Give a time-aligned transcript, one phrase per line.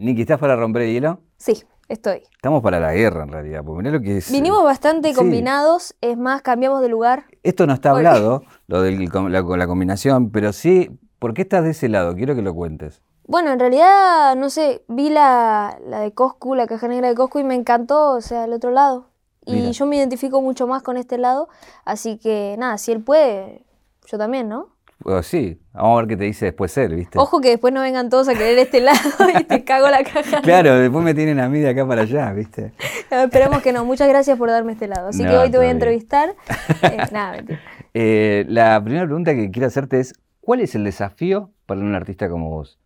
[0.00, 1.20] Niki, ¿estás para romper el hielo?
[1.38, 2.22] Sí, estoy.
[2.36, 4.30] Estamos para la guerra en realidad, porque mirá lo que es.
[4.30, 5.14] Vinimos eh, bastante sí.
[5.16, 7.24] combinados, es más, cambiamos de lugar.
[7.42, 8.92] Esto no está hablado, lo de
[9.28, 10.88] la, la combinación, pero sí,
[11.18, 12.14] ¿por qué estás de ese lado?
[12.14, 13.02] Quiero que lo cuentes.
[13.26, 17.40] Bueno, en realidad, no sé, vi la, la de Coscu, la caja negra de Coscu
[17.40, 19.08] y me encantó, o sea, el otro lado.
[19.46, 19.70] Y Mira.
[19.72, 21.48] yo me identifico mucho más con este lado,
[21.84, 23.64] así que nada, si él puede,
[24.06, 24.77] yo también, ¿no?
[25.08, 27.18] Bueno, sí, vamos a ver qué te dice después él, ¿viste?
[27.18, 28.98] Ojo que después no vengan todos a querer este lado
[29.40, 30.42] y te cago la caja.
[30.42, 32.74] Claro, después me tienen a mí de acá para allá, ¿viste?
[33.10, 33.86] No, esperemos que no.
[33.86, 35.08] Muchas gracias por darme este lado.
[35.08, 36.36] Así que hoy te voy a entrevistar.
[36.82, 37.58] Eh, nada, mentira.
[37.94, 42.28] Eh, la primera pregunta que quiero hacerte es, ¿cuál es el desafío para un artista
[42.28, 42.78] como vos?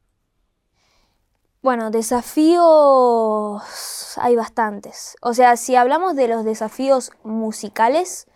[1.61, 2.63] Bueno, desafíos
[4.19, 5.17] hay bastantes.
[5.23, 8.29] O sea, si hablamos de los desafíos musicales,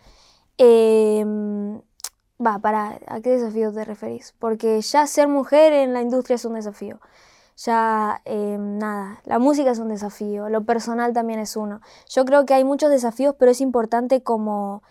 [0.58, 1.80] em,
[2.44, 4.34] va, para, ¿a qué desafío te referís?
[4.38, 7.00] Porque ya ser mujer en la industria es un desafío.
[7.56, 11.80] Ya, em, nada, la música es un desafío, lo personal también es uno.
[12.08, 14.82] Yo creo que hay muchos desafíos, pero es importante como,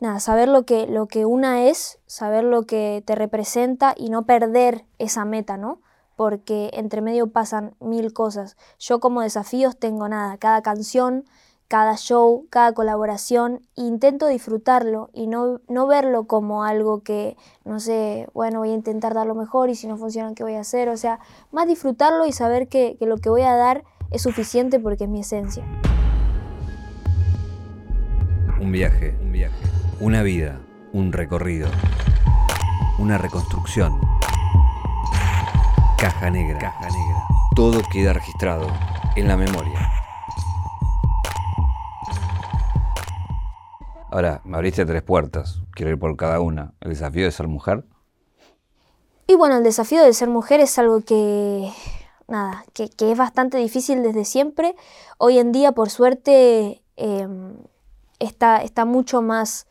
[0.00, 4.26] nada, saber lo que, lo que una es, saber lo que te representa y no
[4.26, 5.80] perder esa meta, ¿no?
[6.18, 8.56] porque entre medio pasan mil cosas.
[8.80, 11.26] Yo como desafíos tengo nada, cada canción,
[11.68, 18.26] cada show, cada colaboración, intento disfrutarlo y no, no verlo como algo que, no sé,
[18.32, 20.88] bueno, voy a intentar dar lo mejor y si no funciona, ¿qué voy a hacer?
[20.88, 21.20] O sea,
[21.52, 25.10] más disfrutarlo y saber que, que lo que voy a dar es suficiente porque es
[25.10, 25.62] mi esencia.
[28.58, 29.66] Un viaje, un viaje,
[30.00, 30.58] una vida,
[30.94, 31.68] un recorrido,
[32.98, 34.00] una reconstrucción.
[35.98, 37.22] Caja negra, caja negra.
[37.54, 38.68] Todo queda registrado
[39.16, 39.97] en la memoria.
[44.10, 45.60] Ahora, me abriste tres puertas.
[45.72, 46.72] Quiero ir por cada una.
[46.80, 47.84] El desafío de ser mujer.
[49.26, 51.70] Y bueno, el desafío de ser mujer es algo que,
[52.26, 54.74] nada, que, es bastante difícil desde siempre.
[55.18, 57.58] Hoy en día, por suerte, em,
[58.18, 59.66] está, está mucho más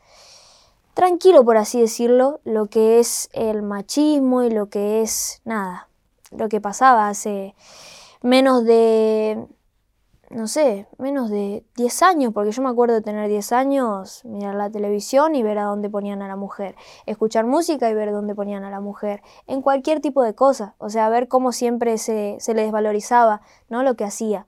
[0.94, 5.90] tranquilo, por así decirlo, lo que es el machismo y lo que es, nada,
[6.30, 7.56] lo que pasaba hace
[8.22, 9.48] menos de,
[10.30, 14.56] no sé, menos de 10 años, porque yo me acuerdo de tener 10 años, mirar
[14.56, 18.36] la televisión y ver a dónde ponían a la mujer, escuchar música y ver dónde
[18.36, 22.38] ponían a la mujer, en cualquier tipo de cosa, o sea, ver cómo siempre se,
[22.40, 23.84] se le desvalorizaba ¿no?
[23.84, 24.48] lo que hacía.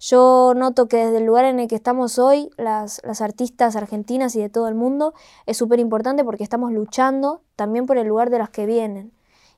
[0.00, 4.34] Yo noto que desde el lugar en el que estamos hoy, las, las artistas argentinas
[4.34, 5.12] y de todo el mundo,
[5.44, 9.12] es súper importante porque estamos luchando también por el lugar de las que vienen.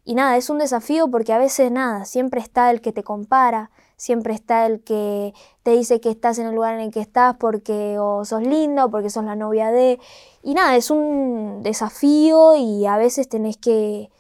[0.05, 3.71] Y nada, es un desafío porque a veces nada, siempre está el que te compara,
[4.03, 5.33] siempre está el que
[5.63, 8.87] te dice que estás en el lugar en el que estás porque o sos linda
[8.87, 10.01] o porque sos la novia de...
[10.43, 14.11] Y nada, es un desafío y a veces tenés que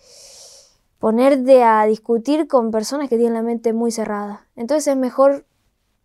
[1.00, 4.46] ponerte a discutir con personas que tienen la mente muy cerrada.
[4.54, 5.46] Entonces es mejor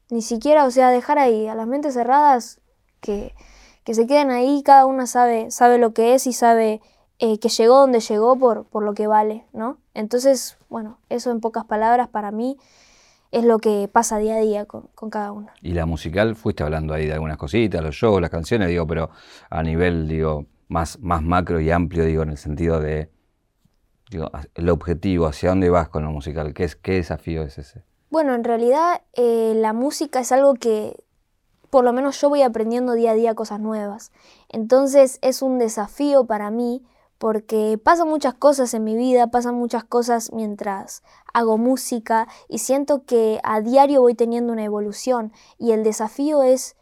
[0.09, 2.59] ni siquiera, o sea, dejar ahí a las mentes cerradas
[2.99, 3.35] que,
[3.83, 6.81] que se queden ahí, cada una sabe, sabe lo que es y sabe
[7.19, 9.77] eh, que llegó donde llegó por, por lo que vale, ¿no?
[9.93, 12.57] Entonces, bueno, eso en pocas palabras para mí
[13.37, 15.53] es lo que pasa día a día con, con cada una.
[15.61, 19.09] Y la musical, fuiste hablando ahí de algunas cositas, los shows, las canciones, digo, pero
[19.49, 23.09] a nivel, digo, más, más macro y amplio, digo, en el sentido de,
[24.09, 27.83] digo, el objetivo, hacia dónde vas con lo musical, ¿qué, es, qué desafío es ese?
[28.09, 30.95] Bueno, en realidad eh, la música es algo que
[31.69, 34.11] por lo menos yo voy aprendiendo día a día cosas nuevas.
[34.49, 36.83] Entonces es un desafío para mí
[37.17, 43.05] porque pasan muchas cosas en mi vida, pasan muchas cosas mientras hago música y siento
[43.05, 46.75] que a diario voy teniendo una evolución y el desafío es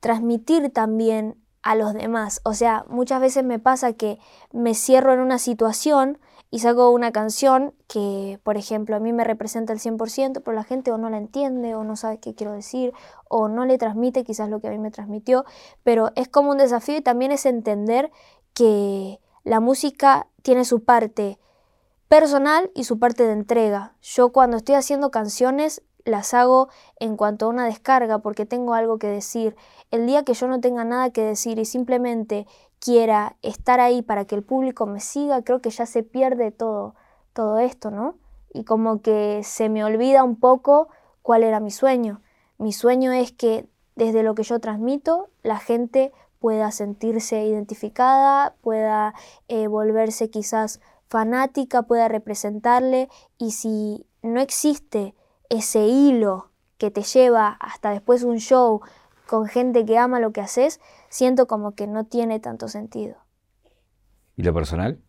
[0.00, 2.40] transmitir también a los demás.
[2.44, 4.18] O sea, muchas veces me pasa que
[4.52, 6.18] me cierro en una situación
[6.50, 10.64] y saco una canción que, por ejemplo, a mí me representa el 100%, pero la
[10.64, 12.92] gente o no la entiende o no sabe qué quiero decir
[13.30, 15.46] o no le transmite quizás lo que a mí me transmitió,
[15.82, 18.10] pero es como un desafío y también es entender
[18.52, 21.38] que la música tiene su parte
[22.08, 23.94] personal y su parte de entrega.
[24.02, 28.98] Yo cuando estoy haciendo canciones las hago en cuanto a una descarga porque tengo algo
[28.98, 29.56] que decir.
[29.90, 32.46] El día que yo no tenga nada que decir y simplemente
[32.78, 36.94] quiera estar ahí para que el público me siga, creo que ya se pierde todo,
[37.32, 38.16] todo esto, ¿no?
[38.52, 40.88] Y como que se me olvida un poco
[41.22, 42.20] cuál era mi sueño.
[42.58, 46.12] Mi sueño es que desde lo que yo transmito, la gente
[46.42, 49.14] pueda sentirse identificada, pueda
[49.46, 53.08] eh, volverse quizás fanática, pueda representarle
[53.38, 55.14] y si no existe
[55.50, 58.80] ese hilo que te lleva hasta después un show
[59.28, 63.18] con gente que ama lo que haces, siento como que no tiene tanto sentido.
[64.36, 65.00] ¿Y lo personal?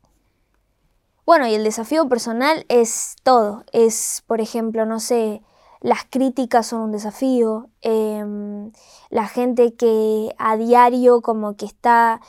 [1.26, 3.64] Bueno, y el desafío personal es todo.
[3.72, 5.42] Es, por ejemplo, no sé,
[5.84, 8.72] las críticas son un desafío, em,
[9.10, 12.22] la gente que a diario como que está,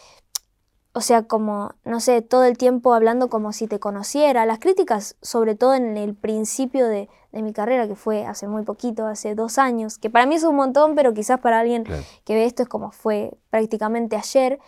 [0.93, 5.17] o sea, como, no sé, todo el tiempo hablando como si te conociera, las críticas,
[5.23, 9.59] sobre todo en el principio de, mi carrera, que fue hace muy poquito, hace dos
[9.59, 11.85] años, que para mí es un montón, pero quizás para alguien
[12.25, 14.61] que ve esto es como fue prácticamente ayer,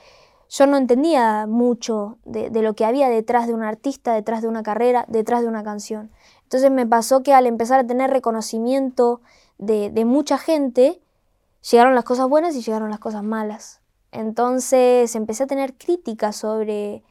[0.48, 4.62] yo no entendía mucho de, lo que había detrás de un artista, detrás de una
[4.62, 6.10] carrera, detrás de una canción.
[6.46, 9.20] Entonces me pasó que al empezar a tener reconocimiento
[9.58, 11.02] de, de mucha gente,
[11.68, 13.80] llegaron las cosas buenas y llegaron las cosas malas.
[14.12, 17.02] Entonces empecé a tener críticas sobre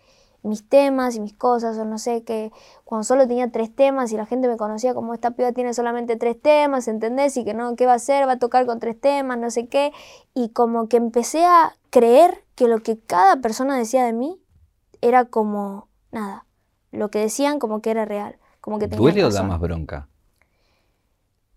[0.42, 2.54] mis temas y mis cosas, o no sé, que
[2.86, 6.16] cuando solo tenía tres temas y la gente me conocía como esta piba tiene solamente
[6.16, 7.36] tres temas, ¿entendés?
[7.36, 8.26] Y que no, ¿qué va a hacer?
[8.26, 9.92] Va a tocar con tres temas, no sé qué.
[10.34, 14.40] Y como que empecé a creer que lo que cada persona decía de mí
[15.02, 16.46] era como nada.
[16.92, 18.38] Lo que decían como que era real.
[18.66, 20.10] Como que ¿Duele o da más bronca?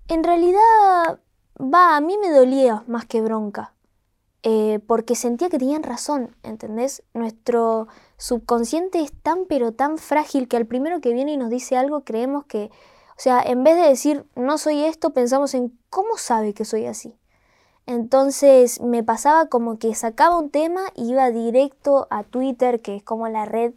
[0.09, 1.21] En realidad,
[1.59, 3.73] va, a mí me dolía más que bronca.
[4.43, 7.03] Eh, porque sentía que tenían razón, ¿entendés?
[7.15, 7.89] Nuestro
[8.19, 12.05] subconsciente es tan pero tan frágil que al primero que viene y nos dice algo
[12.05, 12.71] creemos que,
[13.17, 16.85] o sea, en vez de decir no soy esto, pensamos en cómo sabe que soy
[16.85, 17.17] así.
[17.87, 23.03] Entonces me pasaba como que sacaba un tema y iba directo a Twitter, que es
[23.03, 23.73] como la red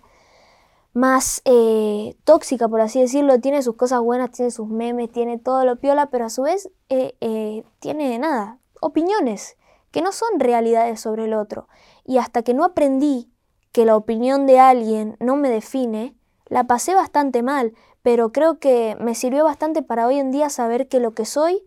[0.93, 3.39] más eh, tóxica, por así decirlo.
[3.39, 6.69] Tiene sus cosas buenas, tiene sus memes, tiene todo lo piola, pero a su vez
[6.89, 9.57] eh, tiene nada, opiniones
[9.91, 11.67] que no son realidades sobre el otro.
[12.05, 13.29] Y hasta que no aprendí
[13.71, 16.15] que la opinión de alguien no me define,
[16.47, 20.87] la pasé bastante mal, pero creo que me sirvió bastante para hoy en día saber
[20.87, 21.63] que lo que soy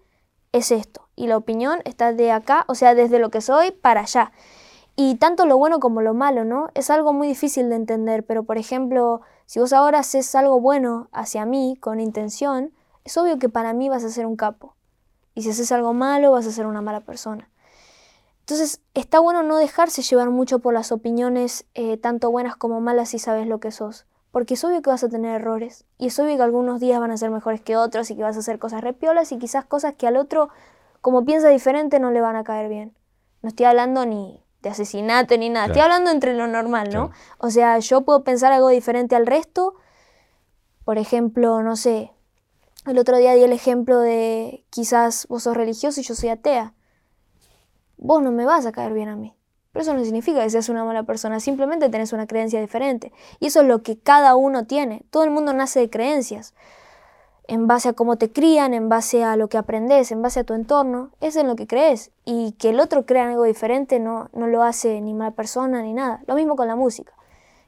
[0.52, 1.08] es esto.
[1.16, 4.32] Y la opinión está de acá, o sea, desde lo que soy para allá.
[4.96, 6.68] Y tanto lo bueno como lo malo, ¿no?
[6.74, 11.08] Es algo muy difícil de entender, pero por ejemplo, si vos ahora haces algo bueno
[11.12, 12.72] hacia mí con intención,
[13.04, 14.76] es obvio que para mí vas a ser un capo.
[15.34, 17.50] Y si haces algo malo, vas a ser una mala persona.
[18.40, 23.08] Entonces está bueno no dejarse llevar mucho por las opiniones, eh, tanto buenas como malas,
[23.08, 24.06] si sabes lo que sos.
[24.30, 25.86] Porque es obvio que vas a tener errores.
[25.98, 28.36] Y es obvio que algunos días van a ser mejores que otros y que vas
[28.36, 30.50] a hacer cosas repiolas y quizás cosas que al otro,
[31.00, 32.94] como piensa diferente, no le van a caer bien.
[33.42, 35.66] No estoy hablando ni de asesinato ni nada.
[35.66, 37.10] Estoy hablando entre lo normal, ¿no?
[37.38, 39.74] O sea, yo puedo pensar algo diferente al resto.
[40.84, 42.10] Por ejemplo, no sé.
[42.86, 46.74] El otro día di el ejemplo de quizás vos sos religioso y yo soy atea
[47.96, 49.34] vos no me vas a caer bien a mí.
[49.72, 53.12] Pero eso no significa que seas una mala persona, simplemente tenés una creencia diferente.
[53.40, 55.04] Y eso es lo que cada uno tiene.
[55.10, 56.54] Todo el mundo nace de creencias.
[57.46, 60.44] En base a cómo te crían, en base a lo que aprendes, en base a
[60.44, 62.10] tu entorno, es en lo que crees.
[62.24, 65.92] Y que el otro crea algo diferente no, no lo hace ni mala persona ni
[65.92, 66.22] nada.
[66.26, 67.12] Lo mismo con la música.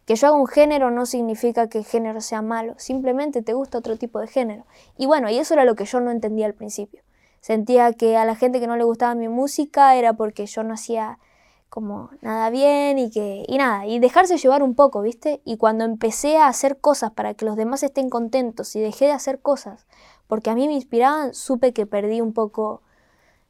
[0.06, 3.78] Que yo haga un género no significa que el género sea malo, simplemente te gusta
[3.78, 4.64] otro tipo de género.
[4.96, 7.02] Y bueno, y eso era lo que yo no entendía al principio.
[7.40, 10.75] Sentía que a la gente que no le gustaba mi música era porque yo no
[10.75, 11.19] hacía
[11.68, 15.40] como nada bien y que y nada, y dejarse llevar un poco, ¿viste?
[15.44, 19.12] Y cuando empecé a hacer cosas para que los demás estén contentos y dejé de
[19.12, 19.86] hacer cosas
[20.26, 22.82] porque a mí me inspiraban, supe que perdí un poco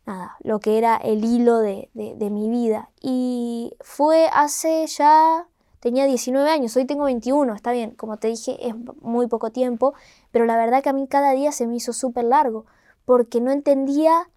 [0.04, 2.90] nada, lo que era el hilo de, de mi vida.
[3.00, 5.48] Y fue hace ya
[5.80, 9.94] tenía 19 años, hoy tengo 21, está bien, como te dije, es muy poco tiempo,
[10.32, 12.66] pero la verdad que a mí cada día se me hizo súper largo,
[13.04, 14.28] porque no entendía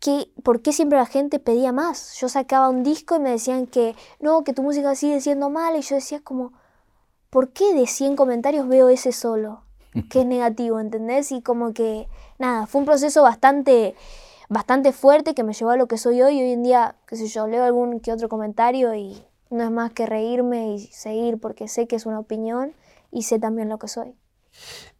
[0.00, 2.16] que, por qué siempre la gente pedía más.
[2.20, 5.78] Yo sacaba un disco y me decían que no, que tu música sigue siendo mala
[5.78, 6.52] y yo decía como,
[7.30, 9.62] ¿por qué de 100 comentarios veo ese solo?
[10.10, 11.32] Que es negativo, ¿entendés?
[11.32, 12.06] Y como que,
[12.38, 13.96] nada, fue un proceso bastante,
[14.48, 16.40] bastante fuerte que me llevó a lo que soy hoy.
[16.40, 19.92] Hoy en día, qué sé yo, leo algún que otro comentario y no es más
[19.92, 22.72] que reírme y seguir porque sé que es una opinión
[23.10, 24.14] y sé también lo que soy.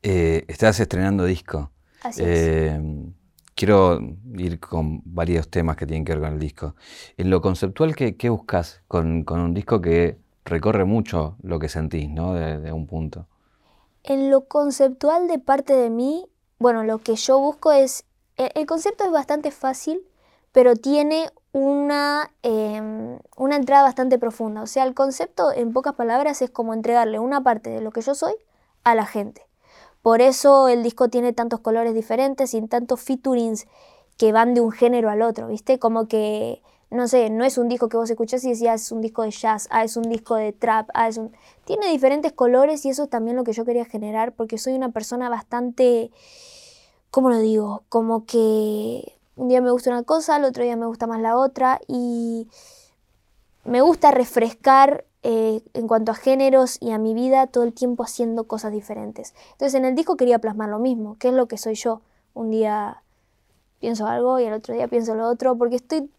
[0.03, 1.71] Eh, estás estrenando disco.
[2.17, 3.13] Em,
[3.59, 3.99] quiero
[4.37, 6.77] ir con varios temas que tienen que ver con el disco.
[7.17, 12.35] En lo conceptual, ¿qué, buscas con, un disco que recorre mucho lo que sentís, ¿no?
[12.35, 13.27] De, un punto.
[14.05, 16.25] En lo conceptual de parte de mí,
[16.61, 18.05] bueno, lo que yo busco es,
[18.37, 20.03] e, el, concepto es bastante fácil,
[20.53, 24.63] pero tiene una, em, una entrada bastante profunda.
[24.63, 28.03] O sea, el concepto, en pocas palabras, es como entregarle una parte de lo que
[28.03, 28.35] yo soy
[28.85, 29.48] a la gente.
[30.09, 33.67] Por eso el disco tiene tantos colores diferentes y tantos featurings
[34.17, 35.79] que van de un género al otro, ¿viste?
[35.79, 39.03] Como que, no sé, no es un disco que vos escuchás y decías, es un
[39.03, 41.33] disco de jazz, ah, es un disco de trap, ah, es un...
[41.67, 44.93] Tiene diferentes colores y eso es también lo que yo quería generar porque soy una
[44.93, 46.11] persona bastante,
[47.11, 47.83] ¿cómo lo digo?
[47.91, 51.37] Como que un día me gusta una cosa, el otro día me gusta más la
[51.37, 52.49] otra y
[53.67, 58.05] me gusta refrescar eh, en cuanto a géneros y a mi vida todo el tiempo
[58.05, 59.35] haciendo cosas diferentes.
[59.53, 62.03] Entonces en el disco quería plasmar lo mismo, que es lo que soy yo.
[62.35, 63.03] Un día
[63.81, 66.11] pienso algo y al otro día pienso lo otro, porque estoy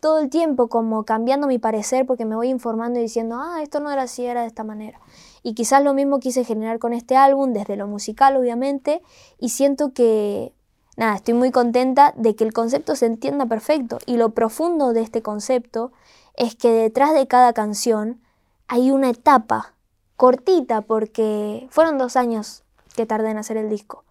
[0.00, 3.80] todo el tiempo como cambiando mi parecer porque me voy informando y diciendo, ah, esto
[3.80, 5.00] no era así, era de esta manera.
[5.42, 9.02] Y quizás lo mismo quise generar con este álbum, desde lo musical obviamente,
[9.38, 10.52] y siento que,
[10.96, 13.98] nada, estoy muy contenta de que el concepto se entienda perfecto.
[14.06, 15.92] Y lo profundo de este concepto
[16.36, 18.20] es que detrás de cada canción
[18.68, 19.74] hay una etapa
[20.16, 24.04] cortita, porque fueron dos años que tardé en hacer el disco.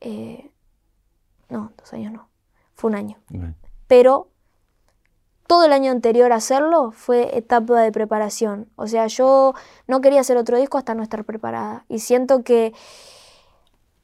[0.00, 0.50] Eh,
[1.48, 2.28] no, dos años no,
[2.74, 3.18] fue un año.
[3.86, 4.28] Pero
[5.46, 8.68] todo el año anterior a hacerlo fue etapa de preparación.
[8.76, 9.54] O sea, yo
[9.86, 11.84] no quería hacer otro disco hasta no estar preparada.
[11.88, 12.74] Y siento que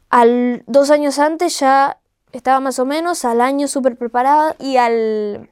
[0.09, 1.99] al dos años antes ya
[2.33, 5.51] estaba más o menos, al año súper preparada y al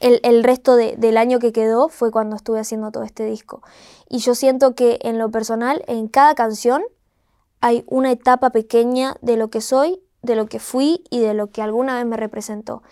[0.00, 3.62] el, resto del año que quedó fue cuando estuve haciendo todo este disco.
[4.08, 6.82] Y yo siento que en lo personal, en cada canción
[7.60, 11.48] hay una etapa pequeña de lo que soy, de lo que fui y de lo
[11.50, 12.82] que alguna vez me representó.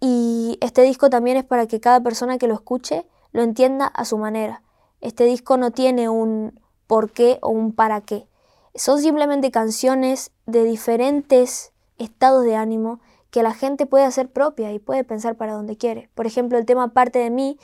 [0.00, 4.04] Y este disco también es para que cada persona que lo escuche lo entienda a
[4.04, 4.62] su manera.
[5.00, 8.26] Este disco no tiene un por qué o un para qué.
[8.74, 13.00] Son simplemente canciones de diferentes estados de ánimo
[13.30, 16.08] que la gente puede hacer propia y puede pensar para donde quiere.
[16.14, 17.58] Por ejemplo, el tema Parte de mí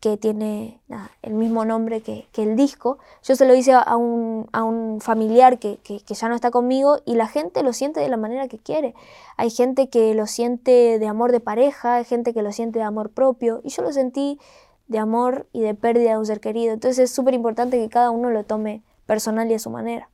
[0.00, 0.80] que tiene
[1.20, 2.98] el mismo nombre que, el disco.
[3.22, 7.62] Yo se lo hice a un, familiar que, ya no está conmigo y la gente
[7.62, 8.94] lo siente de la manera que quiere.
[9.36, 12.84] Hay gente que lo siente de amor de pareja, hay gente que lo siente de
[12.86, 14.40] amor propio y yo lo sentí
[14.88, 16.72] de amor y de pérdida de un ser querido.
[16.72, 20.09] Entonces es súper importante que cada uno lo tome personal y a su manera.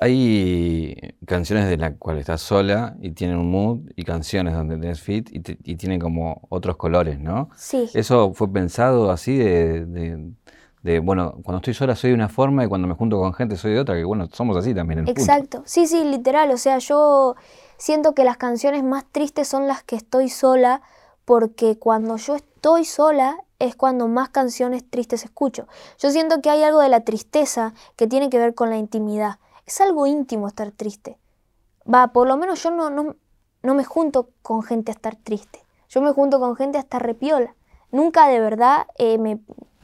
[0.00, 5.00] Hay canciones de las cuales estás sola y tienen un mood y canciones donde tenés
[5.00, 5.40] fit y,
[5.76, 7.48] tienen como otros colores, ¿no?
[7.56, 7.88] Sí.
[7.94, 12.88] ¿Eso fue pensado así de, bueno, cuando estoy sola soy de una forma y cuando
[12.88, 15.00] me junto con gente soy de otra, que bueno, somos así también.
[15.00, 17.36] En Exacto, sí, sí, literal, o sea, yo
[17.76, 20.82] siento que las canciones más tristes son las que estoy sola
[21.24, 25.66] porque cuando yo estoy sola es cuando más canciones tristes escucho.
[25.98, 29.38] Yo siento que hay algo de la tristeza que tiene que ver con la intimidad.
[29.66, 31.18] Es algo íntimo estar triste.
[31.92, 33.16] Va, por lo menos yo no, no,
[33.62, 35.64] no me junto con gente a estar triste.
[35.88, 37.54] Yo me junto con gente a estar repiola.
[37.90, 39.38] Nunca de verdad eh, me,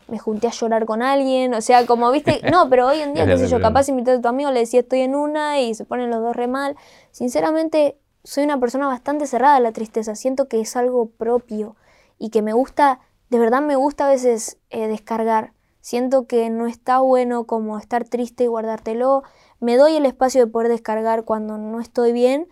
[0.09, 1.55] me, junté a llorar con alguien.
[1.55, 4.21] O sea, como viste, no, pero hoy en día, qué sé yo, capaz invité a
[4.21, 6.77] tu amigo, le decía estoy en una y se ponen los dos re mal.
[7.11, 10.15] Sinceramente, soy una persona bastante cerrada a la tristeza.
[10.15, 11.77] Siento que es algo propio
[12.19, 15.53] y que me gusta, de verdad me gusta a veces eh, descargar.
[15.81, 19.23] Siento que no está bueno como estar triste y guardártelo
[19.61, 22.49] me doy el espacio de poder descargar cuando no estoy bien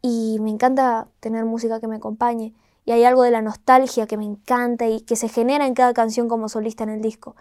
[0.00, 2.54] y me encanta tener música que me acompañe.
[2.84, 5.92] Y hay algo de la nostalgia que me encanta y que se genera en cada
[5.92, 7.36] canción como solista en el disco.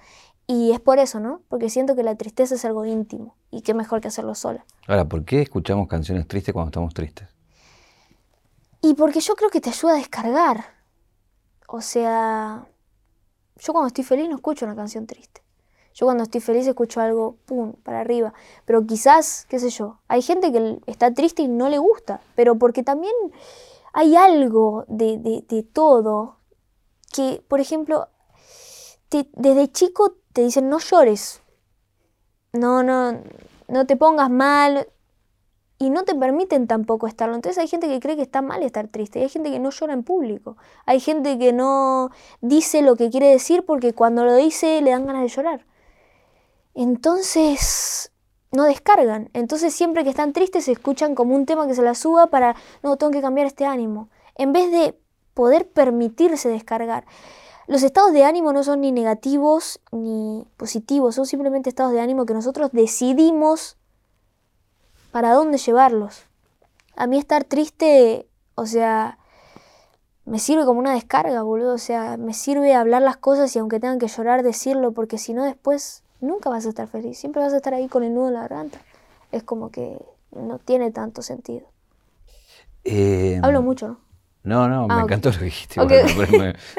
[0.46, 1.42] Y es por eso, ¿no?
[1.50, 4.66] Porque siento que la tristeza es algo íntimo y qué mejor que hacerlo sola.
[4.88, 7.28] Ahora, ¿por qué escuchamos canciones tristes cuando estamos tristes?
[8.82, 10.66] Y porque yo creo que te ayuda a descargar.
[11.68, 12.68] O sea,
[13.58, 15.41] yo cuando estoy feliz no escucho una canción triste.
[15.94, 18.34] Yo cuando estoy feliz escucho algo, ¡pum!, para arriba.
[18.66, 22.56] Pero quizás, qué sé yo, hay gente que está triste y no le gusta, pero
[22.58, 23.14] porque también
[23.94, 26.38] hay algo de, todo
[27.14, 28.08] que, por ejemplo,
[29.10, 31.42] desde chico te dicen no llores,
[32.54, 33.22] no, no,
[33.68, 34.88] no te pongas mal
[35.78, 37.36] y no te permiten tampoco estarlo.
[37.36, 39.72] Entonces hay gente que cree que está mal estar triste y hay gente que no
[39.72, 40.56] llora en público.
[40.86, 45.06] Hay gente que no dice lo que quiere decir porque cuando lo dice le dan
[45.06, 45.66] ganas de llorar
[46.74, 48.12] entonces
[48.52, 49.30] no descargan.
[49.34, 52.56] Entonces siempre que están tristes se escuchan como un tema que se la suba para,
[52.84, 54.10] no, tengo que cambiar este ánimo.
[54.36, 54.98] En vez de
[55.34, 57.06] poder permitirse descargar.
[57.68, 62.26] Los estados de ánimo no son ni negativos ni positivos, son simplemente estados de ánimo
[62.26, 63.78] que nosotros decidimos
[65.12, 66.26] para dónde llevarlos.
[66.96, 69.20] A mí estar triste, o sea,
[70.26, 71.74] me sirve como una descarga, boludo.
[71.74, 75.34] O sea, me sirve hablar las cosas y aunque tengan que llorar, decirlo, porque si
[75.34, 78.30] no después nunca vas a estar feliz, siempre vas a estar ahí con el nudo
[78.30, 78.80] en la garganta.
[79.32, 79.98] Es como que
[80.32, 81.68] no tiene tanto sentido.
[82.84, 84.12] Eh, Hablo mucho, ¿no?
[84.44, 85.80] No, no, me ah, encantó lo que dijiste.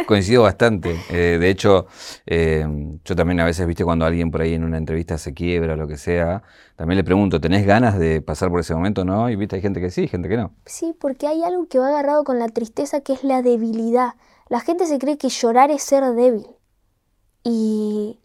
[0.06, 1.00] coincido bastante.
[1.10, 1.86] Eh, de hecho,
[2.26, 2.66] eh,
[3.04, 5.76] yo también a veces, viste, cuando alguien por ahí en una entrevista se quiebra o
[5.76, 6.42] lo que sea,
[6.74, 9.04] también le pregunto, ¿tenés ganas de pasar por ese momento?
[9.04, 10.52] No, y viste, hay gente que sí, gente que no.
[10.66, 14.14] Sí, porque hay algo que va agarrado con la tristeza que es la debilidad.
[14.48, 16.46] La gente se cree que llorar es ser débil.
[17.44, 18.18] Y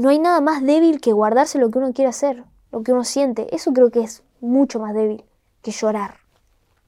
[0.00, 3.04] no hay nada más débil que guardarse lo que uno quiere hacer, lo que uno
[3.04, 3.54] siente.
[3.54, 5.24] Eso creo que es mucho más débil
[5.60, 6.14] que llorar.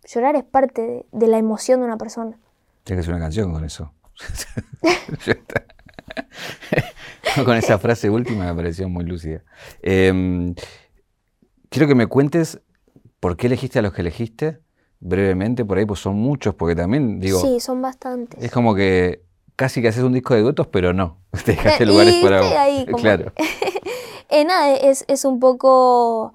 [0.06, 2.38] Llorar es parte de, la emoción de una persona.
[2.84, 3.92] Tienes que hacer una canción con eso.
[7.44, 9.42] con esa frase última me pareció muy lúcida.
[9.82, 10.54] Em,
[11.68, 12.60] quiero que me cuentes
[13.20, 14.60] por qué elegiste a los que elegiste,
[15.00, 18.42] brevemente por ahí, pues son muchos, porque también, digo, Sí, son bastantes.
[18.42, 19.22] es como que
[19.62, 21.18] casi que haces un disco de duetos, pero no.
[21.44, 23.32] Te dejaste Eh, lugares y para estoy ahí como- Claro.
[24.34, 26.32] Eh, nada, es, es un poco...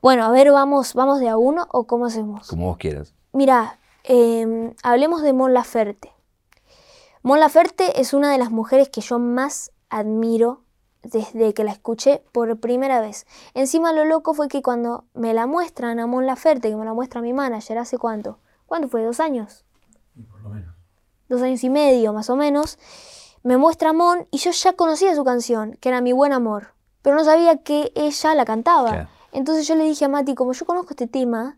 [0.00, 2.48] Bueno, a ver, vamos, vamos de a uno o cómo hacemos.
[2.48, 3.12] Como vos quieras.
[3.34, 6.10] Mira, em, hablemos de Mon Laferte.
[7.22, 10.62] Mon Laferte es una de las mujeres que yo más admiro
[11.02, 13.26] desde que la escuché por primera vez.
[13.52, 16.94] Encima lo loco fue que cuando me la muestran a Mon Laferte, que me la
[16.94, 19.04] muestra mi manager hace cuánto, ¿cuánto fue?
[19.04, 19.66] ¿Dos años?
[20.30, 20.74] Por lo menos.
[21.30, 22.78] Dos años y medio más o menos,
[23.42, 26.74] me muestra a Mon y yo ya conocía su canción, que era Mi Buen Amor,
[27.00, 28.90] pero no sabía que ella la cantaba.
[28.90, 29.08] Claro.
[29.32, 31.56] Entonces yo le dije a Mati, como yo conozco este tema,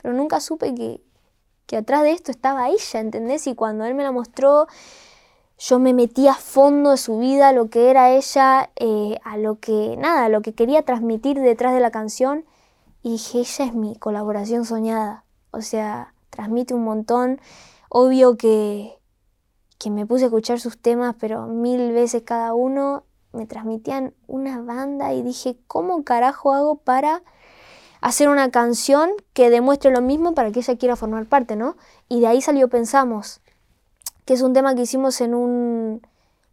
[0.00, 1.02] pero nunca supe que,
[1.66, 3.46] que atrás de esto estaba ella, ¿entendés?
[3.46, 4.68] Y cuando él me la mostró,
[5.58, 9.36] yo me metí a fondo de su vida, a lo que era ella, eh, a
[9.36, 12.44] lo que, nada, a lo que quería transmitir detrás de la canción.
[13.02, 15.24] Y dije, ella es mi colaboración soñada.
[15.50, 17.40] O sea, transmite un montón.
[17.88, 18.97] Obvio que,
[19.78, 24.60] que me puse a escuchar sus temas, pero mil veces cada uno me transmitían una
[24.60, 27.22] banda y dije, ¿cómo carajo hago para
[28.00, 31.76] hacer una canción que demuestre lo mismo para que ella quiera formar parte, ¿no?
[32.08, 33.40] Y de ahí salió Pensamos,
[34.24, 36.02] que es un tema que hicimos en, un,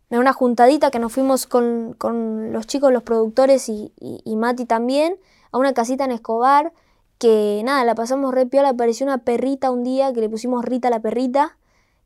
[0.09, 4.65] en una juntadita que nos fuimos con, con los chicos, los productores y, y, Mati
[4.65, 5.17] también,
[5.51, 6.73] a una casita en Escobar,
[7.17, 10.89] que nada, la pasamos re piola, apareció una perrita un día, que le pusimos Rita
[10.89, 11.57] la perrita,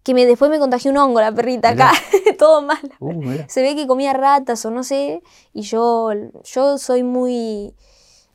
[0.03, 1.91] que me, después me contagió un hongo la perrita acá,
[2.39, 2.79] todo mal.
[2.99, 3.21] Uh.
[3.47, 5.21] Se ve que comía ratas o no sé,
[5.53, 6.09] y yo,
[6.43, 7.75] yo soy muy,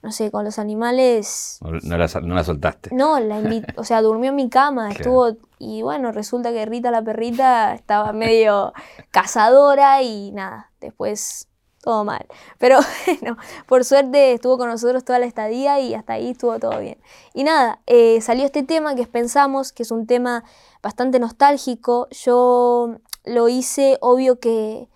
[0.03, 2.91] no sé, con los animales No, no la, no la soltaste.
[2.93, 3.41] no, la
[3.77, 5.01] o sea, durmió en mi cama, Claro.
[5.31, 8.73] estuvo, y bueno, resulta que Rita la perrita estaba medio
[9.11, 11.49] cazadora y nada, después
[11.85, 12.27] todo mal.
[12.59, 13.37] Pero bueno,
[13.67, 16.99] por suerte estuvo con nosotros toda la estadía y hasta ahí estuvo todo bien.
[17.35, 20.45] Y nada, eh, salió este tema que Pensamos, que es un tema
[20.83, 22.09] bastante nostálgico.
[22.11, 24.89] Yo lo hice, obvio que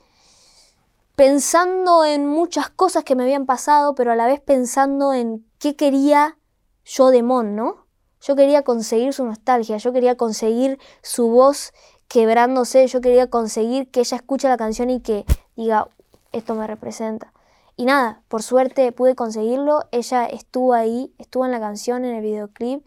[1.15, 5.77] pensando en muchas cosas que me habían pasado, pero a la vez pensando en qué
[5.77, 6.39] quería
[6.85, 7.87] yo de Mon, ¿no?
[8.21, 11.73] Yo quería conseguir su nostalgia, yo quería conseguir su voz
[12.09, 15.25] quebrándose, yo quería conseguir que ella escuche la canción y que
[15.55, 15.89] diga,
[16.33, 17.33] esto me representa.
[17.77, 22.23] Y nada, por suerte pude conseguirlo, ella estuvo ahí, estuvo en la canción, en el
[22.23, 22.85] videoclip,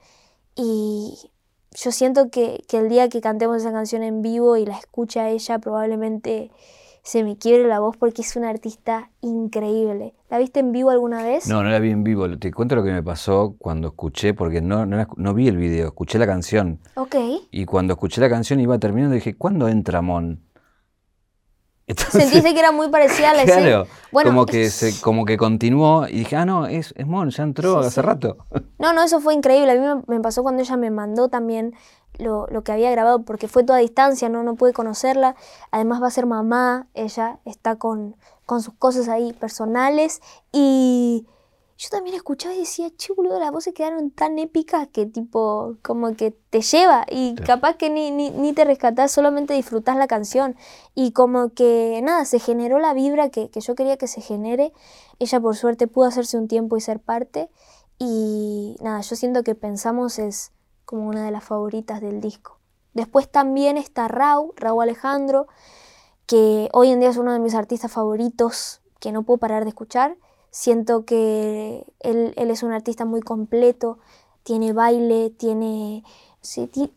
[0.55, 1.17] y
[1.73, 5.21] yo siento que, que el día que cantemos esa canción en vivo y la escuche
[5.21, 6.51] a ella, probablemente
[7.03, 10.13] se me quiebre la voz porque es una artista increíble.
[10.29, 11.47] ¿La viste en vivo alguna vez?
[11.47, 12.37] No, no la vi en vivo.
[12.37, 15.87] Te cuento lo que me pasó cuando escuché, porque no, no, no vi el video,
[15.87, 16.79] escuché la canción.
[16.95, 17.15] Ok.
[17.49, 20.41] Y cuando escuché la canción iba terminando, dije, ¿cuándo entra Mon?
[21.91, 23.61] Entonces, Sentiste que era muy parecida a la escena.
[23.61, 27.29] claro, Bueno, como, que se, como que continuó y dije, ah, no, es, es Mon,
[27.29, 28.07] ya entró Sí, hace sí.
[28.07, 28.37] rato.
[28.79, 29.71] No, no, eso fue increíble.
[29.71, 31.73] A mí me, me pasó cuando ella me mandó también
[32.17, 35.35] lo, lo que había grabado, porque fue toda a distancia, no, no pude conocerla.
[35.71, 40.21] Además va a ser mamá, ella está con, con sus cosas ahí personales.
[40.51, 41.25] Y
[41.81, 46.15] yo también escuchaba y decía, che, boludo, las voces quedaron tan épicas que tipo, como
[46.15, 47.07] que te lleva.
[47.09, 47.47] Y Claro.
[47.47, 50.55] capaz que ni, ni, ni te rescatás, solamente disfrutás la canción.
[50.93, 54.73] Y como que, nada, se generó la vibra que, que yo quería que se genere.
[55.17, 57.49] Ella por suerte pudo hacerse un tiempo y ser parte.
[57.97, 60.51] Y nada, yo siento que Pensamos es
[60.85, 62.59] como una de las favoritas del disco.
[62.93, 65.47] Después también está Rau, Rau Alejandro,
[66.27, 69.69] que hoy en día es uno de mis artistas favoritos que no puedo parar de
[69.69, 70.15] escuchar.
[70.51, 73.99] Siento que él, él es un artista muy completo,
[74.43, 76.03] tiene baile, tiene...
[76.71, 76.91] ti-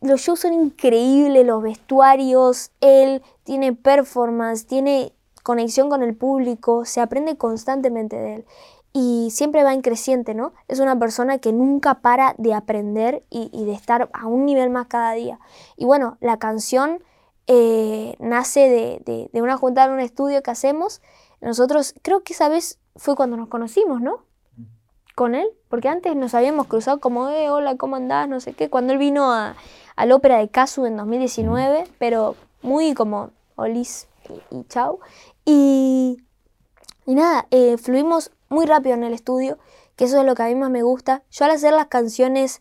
[0.00, 5.12] los shows son increíbles, los vestuarios, él tiene performance, tiene
[5.42, 8.44] conexión con el público, se aprende constantemente de él
[8.92, 10.52] y siempre va en creciente, ¿no?
[10.68, 14.70] Es una persona que nunca para de aprender y, y de estar a un nivel
[14.70, 15.40] más cada día.
[15.76, 17.02] Y bueno, la canción
[17.46, 21.00] eh, nace de, de- de una juntada en un estudio que hacemos.
[21.40, 24.24] Nosotros, creo que esa vez fue cuando nos conocimos, ¿no?
[25.14, 28.28] Con él, porque antes nos habíamos cruzado como, eh, hola, ¿cómo andás?
[28.28, 29.54] No sé qué, cuando él vino a,
[29.96, 34.08] a la ópera de Casu en 2019, pero muy como, olis
[34.50, 34.98] y, y chau.
[35.44, 36.18] Y
[37.06, 39.58] y nada, eh, fluimos muy rápido en el estudio,
[39.96, 41.22] que eso es lo que a mí más me gusta.
[41.30, 42.60] Yo al hacer las canciones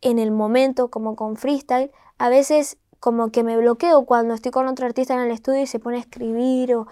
[0.00, 4.68] en el momento, como con freestyle, a veces como que me bloqueo cuando estoy con
[4.68, 6.86] otro artista en el estudio y se pone a escribir o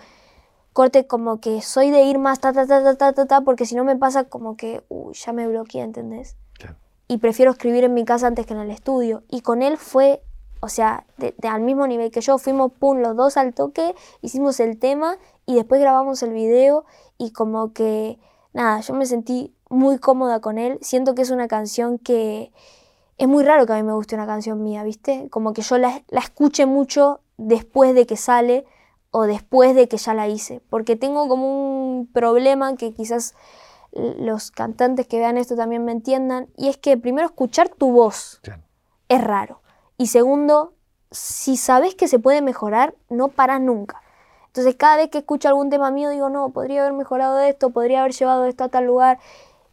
[0.79, 3.67] corte como que soy de ir más ta ta ta ta ta ta, ta porque
[3.67, 6.37] si no me pasa como que uy, ya me bloqueé, ¿entendés?
[6.57, 6.77] Claro.
[7.09, 9.25] Y prefiero escribir en mi casa antes que en el estudio.
[9.29, 10.23] Y con él fue,
[10.61, 13.97] o sea, de- de- al mismo nivel que yo, fuimos pum, los dos al toque,
[14.23, 16.85] hicimos el tema y después grabamos el video
[17.17, 18.21] y como que,
[18.53, 20.79] nada, yo me sentí muy cómoda con él.
[20.81, 22.53] Siento que es una canción que
[23.17, 25.29] es muy raro que a mí me guste una canción mía, ¿viste?
[25.31, 28.65] Como que yo la, la escuche mucho después de que sale
[29.11, 33.35] o después de que ya la hice, porque tengo como un problema que quizás
[33.93, 38.41] los cantantes que vean esto también me entiendan, y es que primero escuchar tu voz
[39.09, 39.61] es raro,
[39.97, 40.75] y segundo,
[41.11, 44.03] si sabes que se puede mejorar, no paras nunca.
[44.49, 48.01] Entonces cada vez que escucho algún tema mío digo, no, podría haber mejorado esto, podría
[48.01, 49.19] haber llevado esto a tal lugar.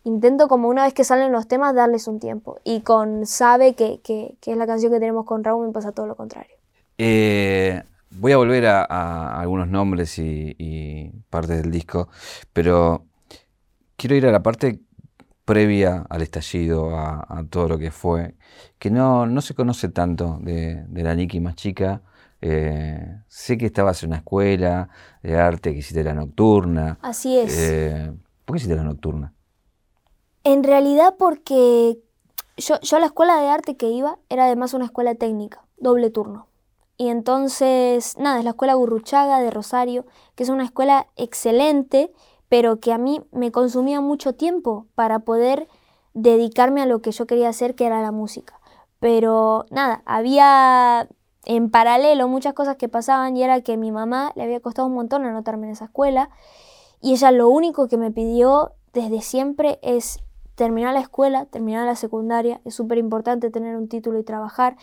[0.04, 2.60] Intento como una vez que salen los temas darles un tiempo.
[2.64, 6.06] Y con Sabe, que, que, es la canción que tenemos con Raúl, me pasa todo
[6.06, 6.56] lo contrario.
[6.98, 7.82] Eh,
[8.18, 12.10] voy a volver a, algunos nombres y, partes del disco,
[12.54, 13.06] pero
[13.96, 14.80] quiero ir a la parte
[15.44, 18.36] previa al estallido, a, todo lo que fue,
[18.80, 22.02] que no, no se conoce tanto de, la Nikki más chica.
[22.42, 24.90] Eh, sé que estabas en una escuela
[25.24, 27.00] de arte, que hiciste la nocturna.
[27.02, 27.58] Así es.
[27.58, 28.12] Eh,
[28.44, 29.34] ¿Por qué hiciste la nocturna?
[30.44, 31.98] En realidad porque
[32.58, 36.12] yo, yo a la escuela de arte que iba era además una escuela técnica, doble
[36.12, 36.48] turno.
[36.98, 40.06] Y entonces, nada, es la escuela Gurruchaga de Rosario,
[40.36, 42.12] que es una escuela excelente,
[42.48, 45.68] pero que a mí me consumía mucho tiempo para poder
[46.14, 48.60] dedicarme a lo que yo quería hacer, que era la música.
[49.00, 51.10] Pero nada, había
[51.46, 54.96] en paralelo muchas cosas que pasaban y era que mi mamá le había costado un
[54.96, 56.30] montón anotarme en esa escuela
[57.02, 60.20] y ella lo único que me pidió desde siempre es
[60.56, 64.78] terminar la escuela, terminar la secundaria, es súper importante tener un título y trabajar,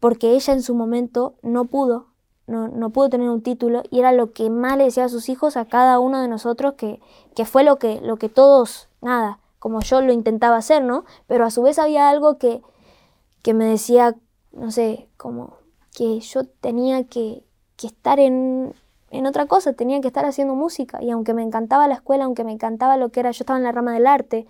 [0.00, 2.06] porque ella en su momento no pudo,
[2.46, 5.28] no, no, pudo tener un título y era lo que más le decía a sus
[5.28, 7.00] hijos, a cada uno de nosotros, que,
[7.36, 11.04] que fue lo que, lo que todos, nada, como yo lo intentaba hacer, ¿no?
[11.28, 12.62] Pero a su vez había algo que,
[13.42, 14.16] que me decía,
[14.52, 15.58] no sé, como
[15.94, 17.44] que yo tenía que,
[17.76, 18.74] que estar en,
[19.10, 21.02] en otra cosa, tenía que estar haciendo música.
[21.02, 23.64] Y aunque me encantaba la escuela, aunque me encantaba lo que era, yo estaba en
[23.64, 24.46] la rama del arte,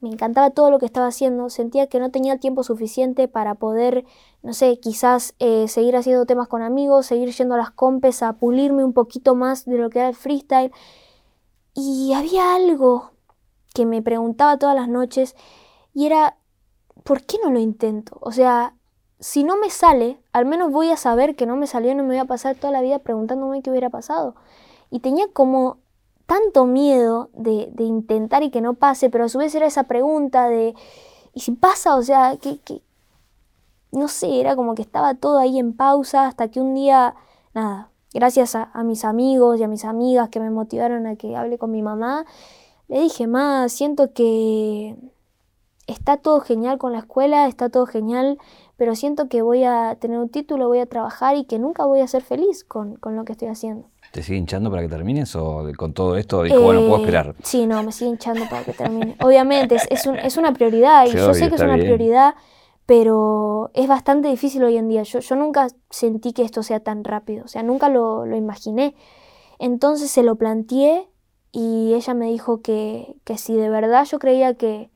[0.00, 3.54] me encantaba todo lo que estaba haciendo, sentía que no tenía el tiempo suficiente para
[3.54, 4.06] poder,
[4.42, 8.32] no sé, quizás eh, seguir haciendo temas con amigos, seguir yendo a las compes a
[8.34, 10.72] pulirme un poquito más de lo que era el freestyle.
[11.74, 13.10] Y había algo
[13.74, 15.36] que me preguntaba todas las noches
[15.94, 16.38] y era,
[17.04, 18.16] ¿por qué no lo intento?
[18.20, 18.74] O sea,
[19.18, 22.10] si no me sale, al menos voy a saber que no me salió no me
[22.10, 24.34] voy a pasar toda la vida preguntándome qué hubiera pasado.
[24.90, 25.78] Y tenía como
[26.30, 30.48] tanto miedo de, intentar y que no pase, pero a su vez era esa pregunta
[30.48, 30.76] de,
[31.34, 31.96] ¿y si pasa?
[31.96, 32.60] O sea, que,
[33.90, 37.16] no sé, era como que estaba todo ahí en pausa hasta que un día,
[37.52, 41.58] nada, gracias a, mis amigos y a mis amigas que me motivaron a que hable
[41.58, 42.24] con mi mamá,
[42.86, 44.94] le dije, más, siento que
[45.88, 48.38] está todo genial con la escuela, está todo genial,
[48.76, 52.02] pero siento que voy a tener un título, voy a trabajar y que nunca voy
[52.02, 53.88] a ser feliz con lo que estoy haciendo.
[54.10, 57.34] ¿Te sigue hinchando para que termines o con todo esto dijo, bueno, puedo eh, esperar?
[57.44, 59.16] Sí, no, me sigue hinchando para que termine.
[59.22, 62.34] Obviamente, es, es, una prioridad y yo sé que es una prioridad,
[62.86, 65.04] pero es bastante difícil hoy en día.
[65.04, 68.96] Yo, yo nunca sentí que esto sea tan rápido, o sea, nunca lo, lo imaginé.
[69.60, 71.08] Entonces se lo planteé
[71.52, 74.90] y ella me dijo que, que si de verdad yo creía que,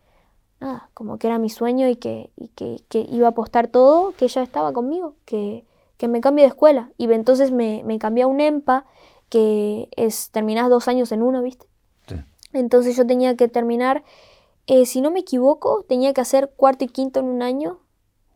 [0.58, 4.12] nada, como que era mi sueño y que, y que, que iba a apostar todo,
[4.16, 5.64] que ella estaba conmigo, que,
[5.96, 6.90] que me cambie de escuela.
[6.96, 8.84] Y entonces me, me cambié a un EMPA,
[9.28, 11.66] que es, terminás dos años en uno, ¿viste?
[12.52, 14.04] Entonces yo tenía que terminar,
[14.68, 17.80] eh, si no me equivoco, tenía que hacer cuarto y quinto en un año.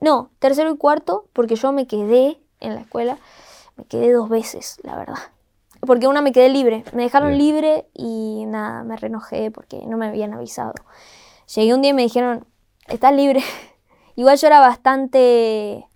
[0.01, 3.19] No, tercero y cuarto, porque yo me quedé en la escuela,
[3.77, 5.19] me quedé dos veces, la verdad.
[5.81, 10.07] Porque una me quedé libre, me dejaron libre y nada, me renojé porque no me
[10.07, 10.75] habían avisado.
[11.55, 12.45] Llegué un día y me dijeron,
[12.89, 13.41] estás libre.
[14.17, 15.87] Igual yo era bastante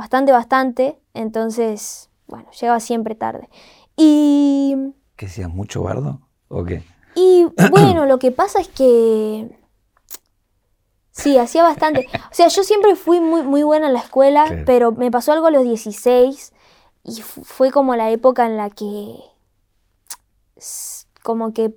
[0.00, 0.98] bastante, bastante.
[1.12, 3.50] Entonces, bueno, llegaba siempre tarde.
[3.96, 4.94] Y...
[5.16, 6.22] ¿Que seas mucho bardo?
[6.48, 6.82] ¿O qué?
[7.14, 9.58] Y bueno, lo que pasa es que...
[11.10, 12.06] Sí, hacía bastante.
[12.30, 15.48] O sea, yo siempre fui muy, muy buena en la escuela, pero me pasó algo
[15.48, 16.54] a los 16
[17.04, 19.16] y fue como la época en la que...
[21.22, 21.76] Como que,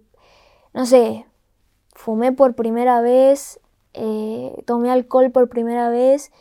[0.74, 1.26] no sé,
[1.94, 3.60] fumé por primera vez,
[3.94, 6.32] eh, tomé alcohol por primera vez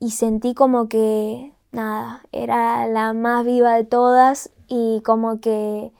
[0.00, 5.92] y sentí como que, nada, era la más viva de todas y como que,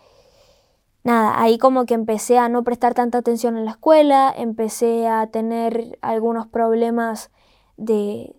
[1.05, 5.27] nada, ahí como que empecé a no prestar tanta atención en la escuela, empecé a
[5.29, 7.31] tener algunos problemas
[7.77, 8.35] de,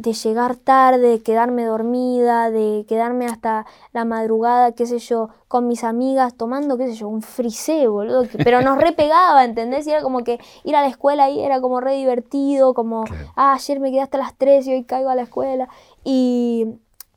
[0.00, 5.66] de llegar tarde, de quedarme dormida, de quedarme hasta la madrugada, qué sé yo, con
[5.66, 9.86] mis amigas tomando, qué sé yo, un frisé, boludo, pero nos repegaba, ¿entendés?
[9.86, 13.04] Y era como que ir a la escuela ahí era como re divertido, como,
[13.36, 15.68] ah, ayer me quedé hasta las 3 y hoy caigo a la escuela.
[16.02, 16.66] Y,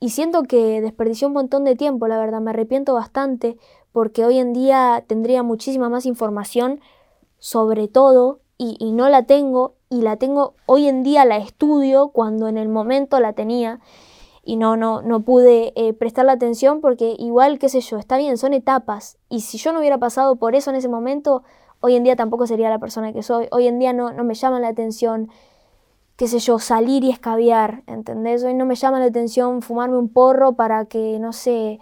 [0.01, 3.57] y siento que desperdicié un montón de tiempo, la verdad, me arrepiento bastante,
[3.93, 6.81] porque hoy en día tendría muchísima más información
[7.39, 12.07] sobre todo y, y no la tengo y la tengo, hoy en día la estudio
[12.07, 13.79] cuando en el momento la tenía
[14.43, 18.39] y no, no, no pude eh, prestarle atención porque igual, qué sé yo, está bien,
[18.39, 19.19] son etapas.
[19.29, 21.43] Y si yo no hubiera pasado por eso en ese momento,
[21.79, 23.47] hoy en día tampoco sería la persona que soy.
[23.51, 25.29] Hoy en día no, no me llama la atención,
[26.15, 28.43] qué sé yo, salir y escabiar, ¿entendés?
[28.43, 31.79] Hoy no me llama la atención fumarme un porro para que, no sé,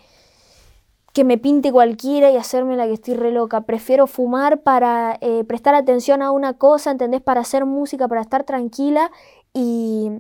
[1.13, 3.61] que me pinte cualquiera y hacerme la que estoy re loca.
[3.61, 7.21] Prefiero fumar para eh, prestar atención a una cosa, ¿entendés?
[7.21, 9.11] Para hacer música, para estar tranquila
[9.53, 10.11] y,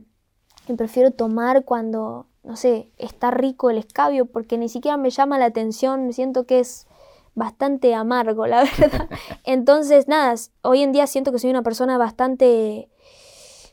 [0.67, 5.39] y prefiero tomar cuando, no sé, está rico el escabio porque ni siquiera me llama
[5.39, 6.87] la atención, siento que es
[7.35, 9.09] bastante amargo, la verdad.
[9.43, 12.89] Entonces, nada, hoy en día siento que soy una persona bastante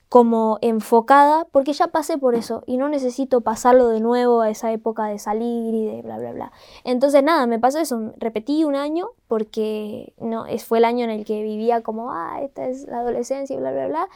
[0.09, 4.73] como enfocada porque ya pasé por eso y no necesito pasarlo de nuevo a esa
[4.73, 6.53] época de salir y de bla bla bla.
[6.85, 11.25] Entonces nada, me pasó eso, repetí un año porque no, fue el año en el
[11.25, 14.09] que vivía como, ah, esta es la adolescencia y bla bla bla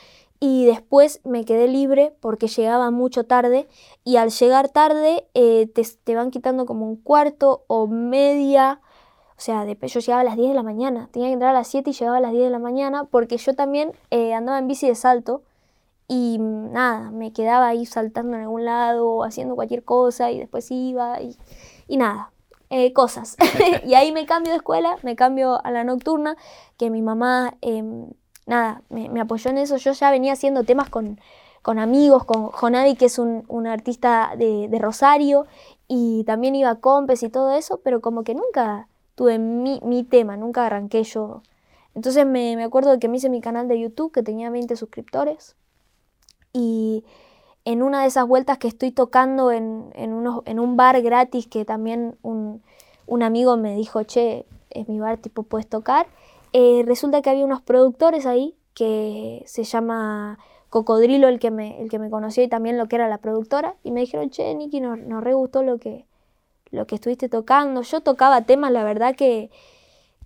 [0.45, 3.69] y después me quedé libre porque llegaba mucho tarde
[4.03, 8.81] y al llegar tarde eh, te, van quitando como un cuarto o media,
[9.39, 11.69] o sea, yo llegaba a las 10 de la mañana, tenía que entrar a las
[11.69, 14.67] 7 y llegaba a las 10 de la mañana porque yo también eh, andaba en
[14.67, 15.43] bici de salto
[16.13, 21.19] y nada, me quedaba ahí saltando en algún lado haciendo cualquier cosa y después iba
[21.23, 22.33] y, nada,
[22.69, 23.39] eh, cosas.
[23.87, 26.37] y ahí me cambio de escuela, me cambio a la nocturna,
[26.77, 28.11] que mi mamá em,
[28.45, 29.79] nada, me, apoyó en eso.
[29.79, 31.19] Yo ya venía haciendo temas con,
[31.63, 35.47] con amigos, con Jonadi, que es un, artista de, Rosario,
[35.89, 40.05] y también iba a compes y todo eso, pero como que nunca tuve mi, mi
[40.05, 41.41] tema, nunca arranqué yo.
[41.95, 44.77] Entonces me, me, acuerdo de que me hice mi canal de YouTube, que tenía 20
[44.77, 45.57] suscriptores,
[46.53, 47.05] y
[47.65, 51.47] en una de esas vueltas que estoy tocando en, en, unos, en un bar gratis,
[51.47, 52.63] que también un,
[53.07, 56.07] un amigo me dijo, che, es mi bar, tipo, puedes tocar.
[56.53, 60.39] Eh, resulta que había unos productores ahí que se llama
[60.71, 63.77] Cocodrilo, el que, me, el que me conoció y también lo que era la productora,
[63.85, 66.07] y me dijeron, che, Niki, nos, nos re gustó lo que,
[66.71, 67.83] lo que estuviste tocando.
[67.83, 69.51] Yo tocaba temas, la verdad que,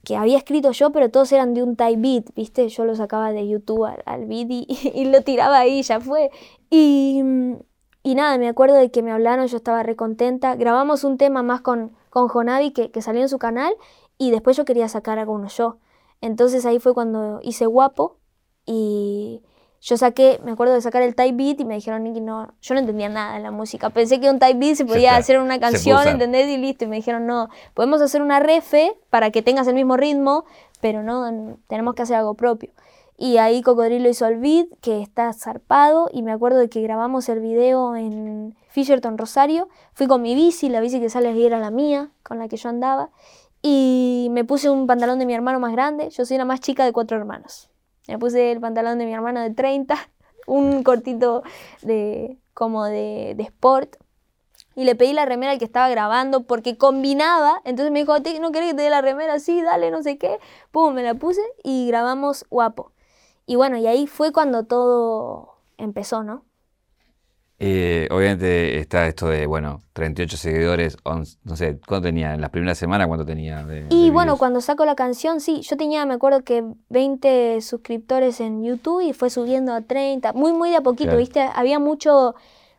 [0.07, 2.69] que había escrito yo, pero todos eran de un type beat, ¿viste?
[2.69, 4.49] Yo lo sacaba de YouTube al, beat
[4.95, 6.31] y, lo tiraba ahí, ya fue.
[6.71, 7.25] Y,
[8.05, 10.55] y, nada, me acuerdo de que me hablaron, yo estaba re contenta.
[10.55, 13.75] Grabamos un tema más con, con Jonavi que, que salió en su canal
[14.17, 15.79] y después yo quería sacar algunos yo.
[16.21, 18.19] Entonces ahí fue cuando hice guapo
[18.65, 19.43] y
[19.81, 22.75] yo saqué, me acuerdo de sacar el type beat y me dijeron, Nicky, no, yo
[22.75, 23.91] no entendía nada de la música.
[23.91, 26.49] Pensé que un type beat se podía hacer una canción, ¿entendés?
[26.49, 26.85] Y listo.
[26.85, 30.45] Y me dijeron, no, podemos hacer una refe para que tengas el mismo ritmo,
[30.81, 32.71] pero no, tenemos que hacer algo propio.
[33.19, 37.29] Y ahí Cocodrilo hizo el beat, que está zarpado, y me acuerdo de que grabamos
[37.29, 39.69] el video en Fisherton, Rosario.
[39.95, 42.57] Fui con mi bici, la bici que sale ahí era la mía, con la que
[42.57, 43.11] yo andaba.
[43.63, 46.11] Y me puse un pantalón de mi hermano más grande.
[46.11, 47.71] Yo soy la más chica de cuatro hermanos.
[48.09, 49.97] Me puse el pantalón de mi hermano de 30,
[50.47, 51.43] un cortito
[51.83, 53.97] de como de, de sport.
[54.75, 57.63] Y le pedí la remera al que estaba grabando porque combinaba.
[57.65, 59.39] Entonces me dijo, ¿no querés que te dé la remera?
[59.39, 60.39] Sí, dale, no sé qué.
[60.71, 62.93] Pum, me la puse y grabamos guapo.
[63.47, 66.45] Y bueno, y ahí fue cuando todo empezó, ¿no?
[67.59, 72.35] Eh, obviamente está esto de, bueno, 38 seguidores, no sé, ¿cuánto tenía?
[72.35, 73.67] ¿En la primera semana cuánto tenía?
[73.89, 78.63] y bueno, cuando saco la canción, sí, yo tenía, me acuerdo que 20 suscriptores en
[78.63, 81.49] YouTube y fue subiendo a 30, muy, muy de a poquito, ¿viste?
[81.55, 82.35] Había mucho,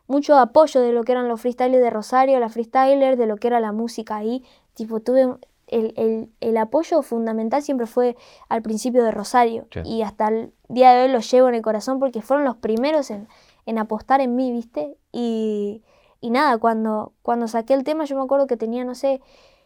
[0.05, 3.47] mucho apoyo de lo que eran los freestylers de Rosario, la freestyler, de lo que
[3.47, 5.27] era la música ahí, tipo, tuve...
[5.69, 8.15] El, el, apoyo fundamental siempre fue
[8.47, 11.99] al principio de Rosario y hasta el día de hoy lo llevo en el corazón
[11.99, 13.27] porque fueron los primeros en,
[13.67, 14.97] en apostar en mí, ¿viste?
[15.11, 15.83] Y,
[16.21, 19.21] y nada, cuando, cuando saqué el tema yo me acuerdo que tenía, no sé,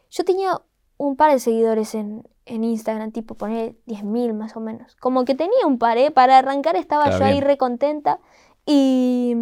[0.09, 0.59] yo tenía
[0.97, 4.95] un par de seguidores en, en Instagram, tipo poner 10.000 más o menos.
[4.95, 6.09] Como que tenía un par, ¿eh?
[6.09, 8.19] Para arrancar estaba yo ahí re contenta.
[8.65, 9.35] Y,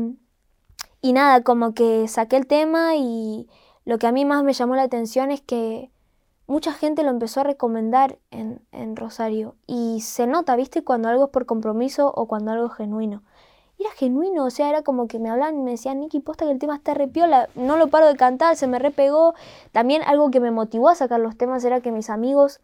[1.02, 3.48] y nada, como que saqué el tema y
[3.86, 5.90] lo que a mí más me llamó la atención es que
[6.48, 9.56] mucha gente lo empezó a recomendar en, en Rosario.
[9.68, 10.84] Y se nota, ¿viste?
[10.84, 13.24] Cuando algo es por compromiso o cuando algo es genuino
[13.80, 16.52] era genuino, o sea, era como que me hablaban y me decían, Nicky, posta que
[16.52, 19.36] el tema está repiola, no lo paro de cantar, se me repegó.
[19.72, 22.60] También algo que me motivó a sacar los temas era que mis amigos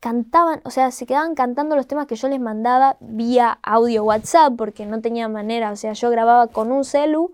[0.00, 4.54] cantaban, o sea, se quedaban cantando los temas que yo les mandaba vía audio WhatsApp,
[4.56, 7.32] porque no tenía manera, o sea, yo grababa con un celu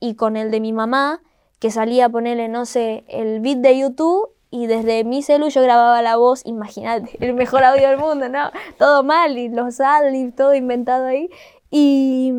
[0.00, 1.20] y con el de mi mamá,
[1.58, 5.62] que salía a ponerle, no sé, el beat de YouTube y desde mi celu yo
[5.62, 8.50] grababa la voz, imagínate, el mejor audio del mundo, ¿no?
[8.78, 9.78] Todo mal y los
[10.12, 11.28] y todo inventado ahí.
[11.70, 12.32] Y,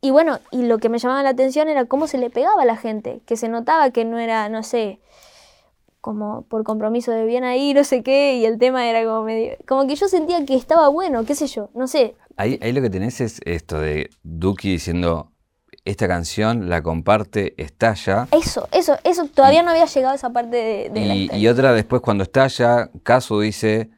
[0.00, 2.66] y bueno, y lo que me llamaba la atención era cómo se le pegaba a
[2.66, 5.00] la gente, que se notaba que no era, no sé,
[6.00, 9.56] como por compromiso de bien ahí, no sé qué, y el tema era como medio,
[9.66, 12.80] como que yo sentía que estaba bueno, qué sé yo, no sé, ahí, ahí lo
[12.80, 15.32] que tenés es esto de Duki diciendo,
[15.84, 18.28] esta canción la comparte, estalla.
[18.30, 21.42] Eso, eso, eso, todavía no había llegado a esa parte de, de la Y, historia.
[21.42, 23.90] y otra después cuando estalla, Casu dice,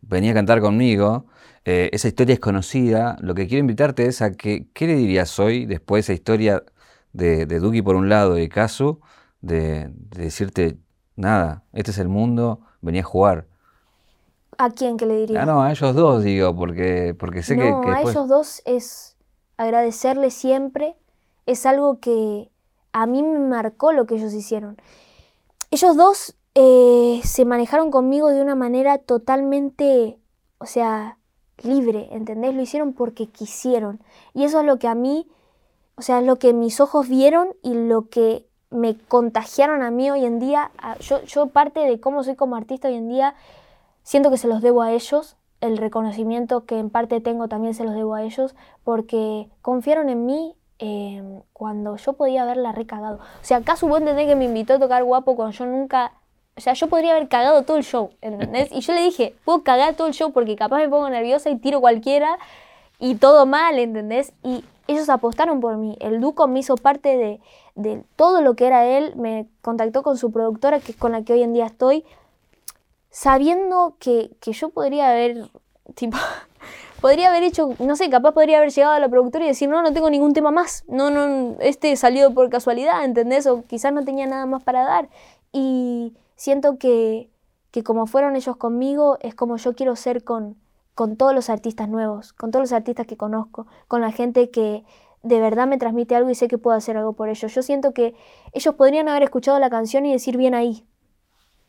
[0.00, 1.26] venía a cantar conmigo.
[1.64, 3.16] Eh, esa historia es conocida.
[3.20, 6.64] Lo que quiero invitarte es a que, ¿qué le dirías hoy después de esa historia
[7.12, 9.00] de, de Duki por un lado y de Casu?
[9.40, 10.78] De, de decirte,
[11.16, 13.46] nada, este es el mundo, venía a jugar.
[14.56, 15.42] ¿A quién que le diría?
[15.42, 18.28] Ah, no, a ellos dos digo, porque, porque sé que, no, que a después- ellos
[18.28, 19.16] dos es
[19.56, 20.96] agradecerles siempre.
[21.46, 22.50] Es algo que
[22.92, 24.76] a mí me marcó lo que ellos hicieron.
[25.70, 30.18] Ellos dos eh, se manejaron conmigo de una manera totalmente,
[30.58, 31.18] o sea,
[31.62, 32.54] libre, ¿entendés?
[32.54, 34.00] Lo hicieron porque quisieron.
[34.32, 35.28] Y eso es lo que a mí,
[35.96, 40.10] o sea, es lo que mis ojos vieron y lo que me contagiaron a mí
[40.10, 40.70] hoy en día.
[41.00, 43.34] Yo, yo parte de cómo soy como artista hoy en día,
[44.02, 45.36] siento que se los debo a ellos.
[45.60, 50.26] El reconocimiento que en parte tengo también se los debo a ellos porque confiaron en
[50.26, 53.16] mí eh, cuando yo podía haberla recagado.
[53.16, 56.12] O sea, acaso vos entendés que me invitó a tocar guapo cuando yo nunca...
[56.56, 58.70] O sea, yo podría haber cagado todo el show, ¿entendés?
[58.70, 61.56] Y yo le dije, puedo cagar todo el show porque capaz me pongo nerviosa y
[61.56, 62.38] tiro cualquiera
[63.00, 64.32] y todo mal, ¿entendés?
[64.44, 65.96] Y ellos apostaron por mí.
[66.00, 67.40] El Duco me hizo parte de,
[67.74, 71.22] de todo lo que era él, me contactó con su productora, que es con la
[71.22, 72.04] que hoy en día estoy,
[73.10, 75.48] sabiendo que, que yo podría haber,
[75.94, 76.16] tipo,
[77.00, 79.82] podría haber hecho, no sé, capaz podría haber llegado a la productora y decir, no,
[79.82, 83.46] no tengo ningún tema más, no, no, este salió por casualidad, ¿entendés?
[83.46, 85.08] O quizás no tenía nada más para dar.
[85.52, 86.14] Y
[86.44, 87.30] siento que,
[87.70, 90.56] que como fueron ellos conmigo, es como yo quiero ser con,
[90.94, 94.84] con todos los artistas nuevos, con todos los artistas que conozco, con la gente que
[95.22, 97.54] de verdad me transmite algo y sé que puedo hacer algo por ellos.
[97.54, 98.14] Yo siento que
[98.52, 100.84] ellos podrían haber escuchado la canción y decir bien ahí.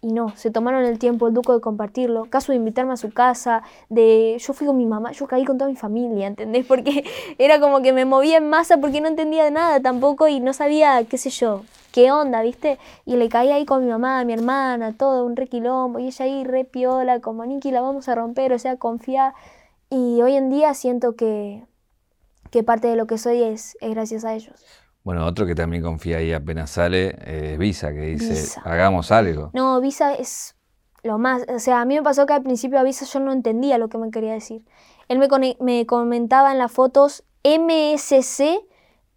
[0.02, 2.26] Y no, se tomaron el tiempo, el duco, de compartirlo.
[2.26, 4.38] Caso de invitarme a su casa, de...
[4.40, 6.66] Yo fui con mi mamá, yo caí con toda mi familia, ¿entendés?
[6.66, 7.06] Porque
[7.38, 10.52] era como que me movía en masa porque no entendía de nada tampoco y no
[10.52, 11.64] sabía, qué sé yo,
[11.96, 12.78] qué onda, ¿viste?
[13.06, 15.98] Y le caí ahí con mi mamá, mi hermana, todo, un requilombo.
[16.00, 19.34] Y ella ahí re piola, como, Niki, la vamos a romper, o sea, confía.
[19.90, 21.64] Y hoy en día siento que,
[22.52, 24.62] que parte de lo que soy es, es gracias a ellos.
[25.06, 28.62] Bueno, otro que también confía ahí apenas sale eh, es Visa, que dice, Visa.
[28.66, 29.52] hagamos algo.
[29.54, 30.58] No, Visa es
[31.02, 31.44] lo más.
[31.48, 33.88] O sea, a mí me pasó que al principio a Visa yo no entendía lo
[33.88, 34.66] que me quería decir.
[35.08, 38.66] Él me, me comentaba en las fotos MSC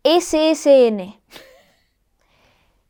[0.05, 1.18] SSN.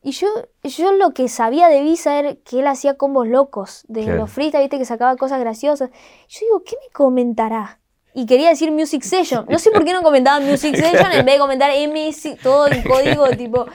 [0.08, 0.26] Y yo,
[0.62, 4.20] yo lo que sabía de Visa era que él hacía combos locos, de Claro.
[4.20, 5.90] los freestyle, viste, que sacaba cosas graciosas.
[6.28, 7.78] Yo digo, ¿qué me comentará?
[8.14, 9.44] Y quería decir Music Session.
[9.50, 12.82] No sé por qué no comentaba Music Session en vez de comentar MS, todo en
[12.84, 13.66] código, tipo.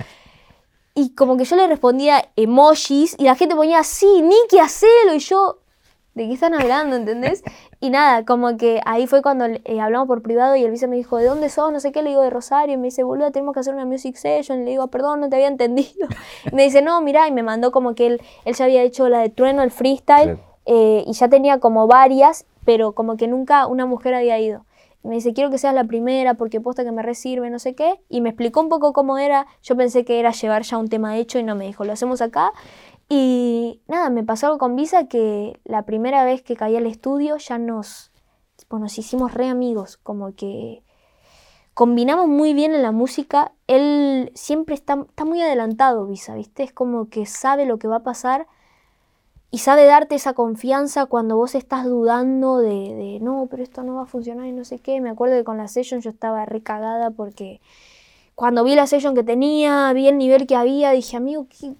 [0.95, 5.13] Y como que yo le respondía emojis y la gente ponía, sí, Nicky, hacelo.
[5.13, 5.59] Y yo,
[6.15, 6.95] ¿de qué están hablando?
[6.95, 7.43] ¿Entendés?
[7.79, 10.95] Y nada, como que ahí fue cuando eh, hablamos por privado y el vice me
[10.95, 11.71] dijo, ¿de dónde sos?
[11.71, 12.75] No sé qué, le digo de Rosario.
[12.75, 14.63] Y me dice, boludo, tenemos que hacer una music session.
[14.65, 16.07] Le digo, perdón, no te había entendido.
[16.51, 19.09] Y me dice, no, mirá, y me mandó como que él, él ya había hecho
[19.09, 23.67] la de Trueno, el freestyle, eh, y ya tenía como varias, pero como que nunca
[23.67, 24.65] una mujer había ido.
[25.03, 27.99] Me dice, quiero que seas la primera porque posta que me resirve, no sé qué.
[28.07, 29.47] Y me explicó un poco cómo era.
[29.61, 32.21] Yo pensé que era llevar ya un tema hecho y no me dijo, lo hacemos
[32.21, 32.53] acá.
[33.09, 37.37] Y nada, me pasó algo con Visa que la primera vez que caí al estudio
[37.37, 38.11] ya nos,
[38.55, 40.83] tipo, nos hicimos re amigos, como que
[41.73, 43.51] combinamos muy bien en la música.
[43.67, 46.63] Él siempre está, está muy adelantado, Visa, ¿viste?
[46.63, 48.47] Es como que sabe lo que va a pasar
[49.51, 53.95] y sabe darte esa confianza cuando vos estás dudando de, de, no, pero esto no
[53.95, 54.99] va a funcionar y no sé qué.
[54.99, 57.61] Me acuerdo que con la session yo estaba recagada porque
[58.33, 61.73] cuando vi la session que tenía, vi el nivel que había, dije, amigo, ¿qué?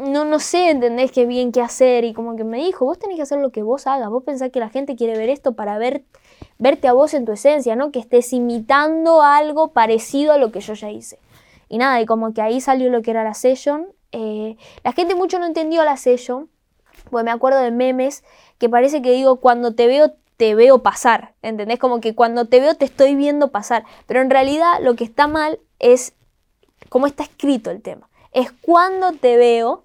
[0.00, 1.12] No, no sé, ¿entendés?
[1.12, 2.04] Qué bien qué hacer.
[2.04, 4.08] Y como que me dijo, vos tenés que hacer lo que vos hagas.
[4.08, 6.04] Vos pensás que la gente quiere ver esto para ver,
[6.58, 7.92] verte a vos en tu esencia, ¿no?
[7.92, 11.18] Que estés imitando algo parecido a lo que yo ya hice.
[11.68, 13.86] Y nada, y como que ahí salió lo que era la session.
[14.12, 16.50] Eh, la gente mucho no entendió la session,
[17.10, 18.24] pues me acuerdo de memes
[18.58, 21.34] que parece que digo, cuando te veo, te veo pasar.
[21.42, 21.78] ¿Entendés?
[21.78, 23.84] Como que cuando te veo, te estoy viendo pasar.
[24.06, 26.14] Pero en realidad lo que está mal es
[26.88, 28.08] cómo está escrito el tema.
[28.32, 29.84] Es cuando te veo,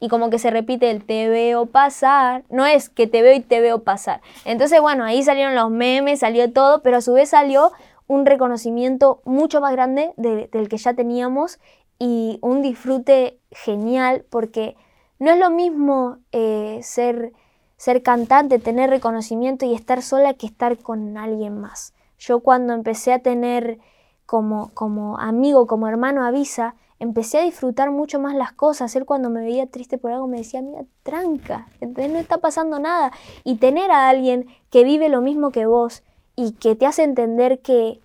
[0.00, 3.40] y como que se repite el te veo pasar, no es que te veo y
[3.40, 4.20] te veo pasar.
[4.44, 7.70] Entonces, bueno, ahí salieron los memes, salió todo, pero a su vez salió
[8.06, 11.60] un reconocimiento mucho más grande de- del que ya teníamos
[11.98, 14.74] y un disfrute genial porque
[15.18, 17.32] no es lo mismo eh, ser,
[17.76, 21.92] ser cantante, tener reconocimiento y estar sola que estar con alguien más.
[22.18, 23.78] Yo cuando empecé a tener
[24.26, 28.94] como, como amigo, como hermano a Visa, empecé a disfrutar mucho más las cosas.
[28.94, 32.78] Él cuando me veía triste por algo me decía, mira, tranca, entonces no está pasando
[32.78, 33.10] nada.
[33.42, 36.04] Y tener a alguien que vive lo mismo que vos
[36.36, 38.00] y que te hace entender que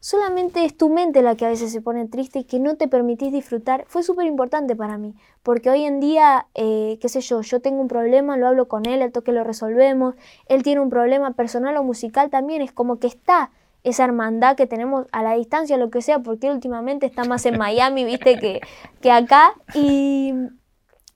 [0.00, 2.88] solamente es tu mente la que a veces se pone triste y que no te
[2.88, 7.42] permitís disfrutar, fue súper importante para mí, porque hoy en día, eh, qué sé yo,
[7.42, 10.14] yo tengo un problema, lo hablo con él, el toque lo resolvemos,
[10.46, 13.50] él tiene un problema personal o musical también, es como que está
[13.82, 17.46] esa hermandad que tenemos a la distancia, lo que sea, porque él últimamente está más
[17.46, 18.60] en Miami, viste, que,
[19.00, 20.34] que acá, y,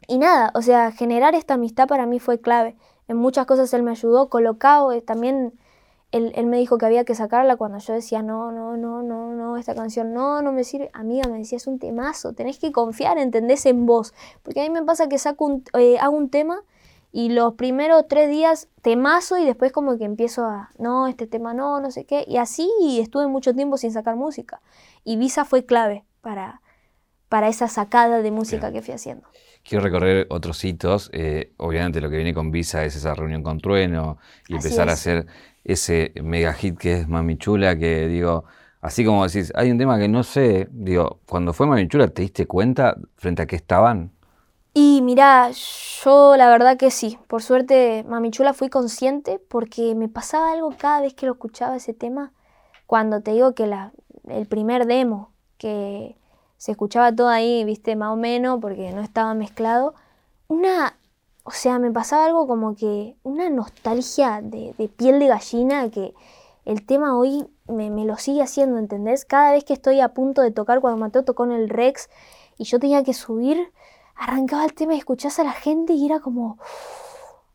[0.09, 2.77] y nada, o sea, generar esta amistad para mí fue clave.
[3.07, 5.53] En muchas cosas él me ayudó, colocado, eh, también
[6.15, 9.57] él, me dijo que había que sacarla cuando yo decía, no, no, no, no, no,
[9.57, 10.89] esta canción no, no me sirve.
[10.93, 14.15] Amiga, me decía, es un temazo, tenés que confiar, entendés en vos.
[14.45, 16.63] Porque a mí me pasa que saco un, eh, hago un tema
[17.17, 21.55] y los primeros tres días temazo y después como que empiezo a, no, este tema
[21.55, 22.25] no, no sé qué.
[22.27, 24.61] Y así estuve mucho tiempo sin sacar música.
[25.05, 26.61] Y Visa fue clave para,
[27.29, 29.29] para esa sacada de música que fui haciendo.
[29.63, 31.09] Quiero recorrer otros hitos.
[31.13, 34.95] Eh, obviamente lo que viene con Visa es esa reunión con Trueno y empezar a
[34.95, 35.27] hacer
[35.63, 38.45] ese mega hit que es Mami Chula, que digo,
[38.81, 42.23] así como decís, hay un tema que no sé, digo, cuando fue Mami Chula, ¿te
[42.23, 44.11] diste cuenta frente a qué estaban?
[44.75, 50.09] Y mira, yo la verdad que sí, por suerte Mami Chula fui consciente porque me
[50.09, 52.33] pasaba algo cada vez que lo escuchaba ese tema,
[52.87, 53.93] cuando te digo que la,
[54.29, 56.17] el primer demo, que
[56.57, 59.95] se escuchaba todo ahí, viste, más o menos, porque no estaba mezclado,
[60.49, 60.97] una
[61.45, 66.15] o sea, me pasaba algo como que una nostalgia de, piel de gallina que
[66.65, 69.27] el tema hoy me, lo sigue haciendo, ¿entendés?
[69.27, 72.09] Cada vez que estoy a punto de tocar, cuando Mateo tocó en el Rex
[72.57, 73.73] y yo tenía que subir,
[74.17, 76.59] arrancaba el tema y escuchás a la gente y era como,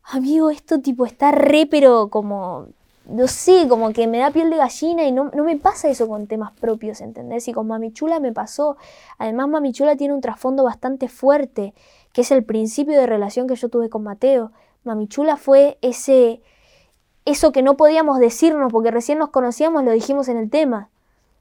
[0.04, 2.66] amigo, esto tipo está re, pero como,
[3.06, 6.08] no sé, como que me da piel de gallina y no, no me pasa eso
[6.08, 7.48] con temas propios, ¿entendés?
[7.48, 8.76] Y con Mamichula me pasó.
[9.18, 11.74] Además, Mamichula tiene un trasfondo bastante fuerte
[12.12, 14.52] que es el principio de relación que yo tuve con Mateo.
[14.84, 16.42] Mamichula fue ese
[17.24, 20.88] eso que no podíamos decirnos porque recién nos conocíamos, lo dijimos en el tema.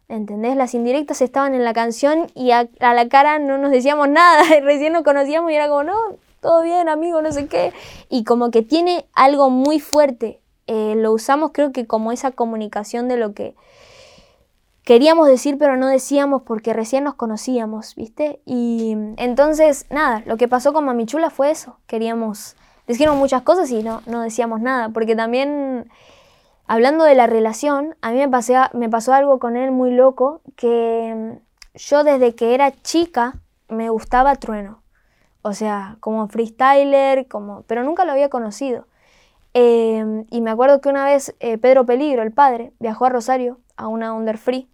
[0.09, 0.57] ¿Entendés?
[0.57, 4.43] Las indirectas estaban en la canción y a, la cara no nos decíamos nada.
[4.61, 5.95] recién nos conocíamos y era como, no,
[6.41, 7.71] todo bien, amigo, no sé qué.
[8.09, 10.41] Y como que tiene algo muy fuerte.
[10.67, 13.55] Eh, lo usamos creo que como esa comunicación de lo que
[14.83, 18.39] queríamos decir pero no decíamos porque recién nos conocíamos, ¿viste?
[18.45, 21.77] Y entonces, nada, lo que pasó con Mamichula fue eso.
[21.85, 22.55] Queríamos,
[22.87, 25.91] decíamos muchas cosas y no, no decíamos nada, porque también,
[26.69, 31.39] hablando de la relación, a mí me, pasó algo con él muy loco, que
[31.73, 33.39] yo desde que era chica
[33.69, 34.83] me gustaba Trueno.
[35.41, 38.85] O sea, como freestyler, como, pero nunca lo había conocido.
[39.55, 43.59] Eh, y me acuerdo que una vez eh, Pedro Peligro, el padre, viajó a Rosario
[43.75, 44.69] a una Under Free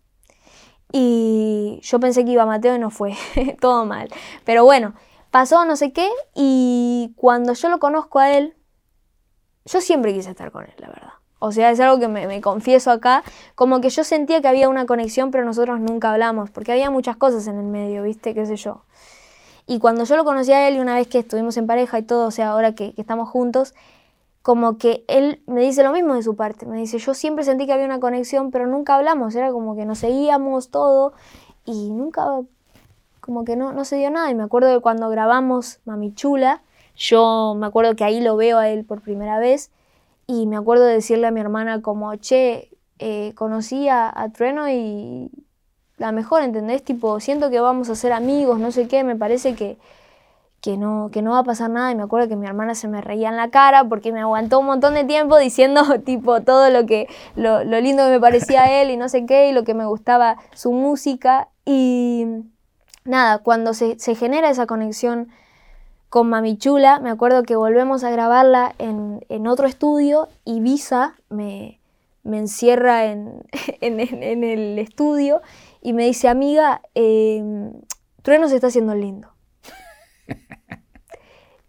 [0.91, 3.14] y yo pensé que iba a Mateo y no fue,
[3.62, 4.10] todo mal.
[4.43, 4.96] Pero bueno,
[5.32, 8.54] pasó no sé qué y cuando yo lo conozco a él,
[9.64, 11.14] yo siempre quise estar con él, la verdad.
[11.39, 13.23] O sea, es algo que me, confieso acá,
[13.55, 17.17] como que yo sentía que había una conexión, pero nosotros nunca hablamos, porque había muchas
[17.17, 18.33] cosas en el medio, ¿viste?
[18.33, 18.81] ¿Qué sé yo?
[19.67, 22.03] Y cuando yo lo conocí a él y una vez que estuvimos en pareja y
[22.03, 23.73] todo, o sea, ahora que estamos juntos,
[24.41, 26.67] como que él me dice lo mismo de su parte.
[26.67, 29.33] Me dice, yo siempre sentí que había una conexión, pero nunca hablamos.
[29.33, 31.13] Era como que nos seguíamos todo
[31.65, 32.41] y nunca,
[33.21, 34.29] como que no, no se dio nada.
[34.29, 36.61] Y me acuerdo de cuando grabamos Mami Chula,
[36.95, 39.71] yo me acuerdo que ahí lo veo a él por primera vez
[40.28, 42.69] y me acuerdo de decirle a mi hermana como, che,
[42.99, 45.30] eh, conocí a, a Trueno y
[45.97, 46.84] la mejor, ¿entendés?
[46.84, 49.78] Tipo, siento que vamos a ser amigos, no sé qué, me parece que
[50.65, 51.91] que no, que no va a pasar nada.
[51.91, 54.59] Y me acuerdo que mi hermana se me reía en la cara porque me aguantó
[54.59, 58.89] un montón de tiempo diciendo tipo todo lo que, lo, lindo que me parecía él
[58.89, 61.49] y no sé qué, y lo que me gustaba su música.
[61.65, 62.26] Y
[63.03, 65.30] nada, cuando se, genera esa conexión
[66.16, 71.82] con Mami Chula, me acuerdo que volvemos a grabarla en, otro estudio y Visa me,
[72.24, 73.43] me encierra en,
[73.82, 75.41] en, el estudio
[75.82, 77.43] y me dice, amiga, eh,
[78.22, 79.28] Trueno se está haciendo lindo.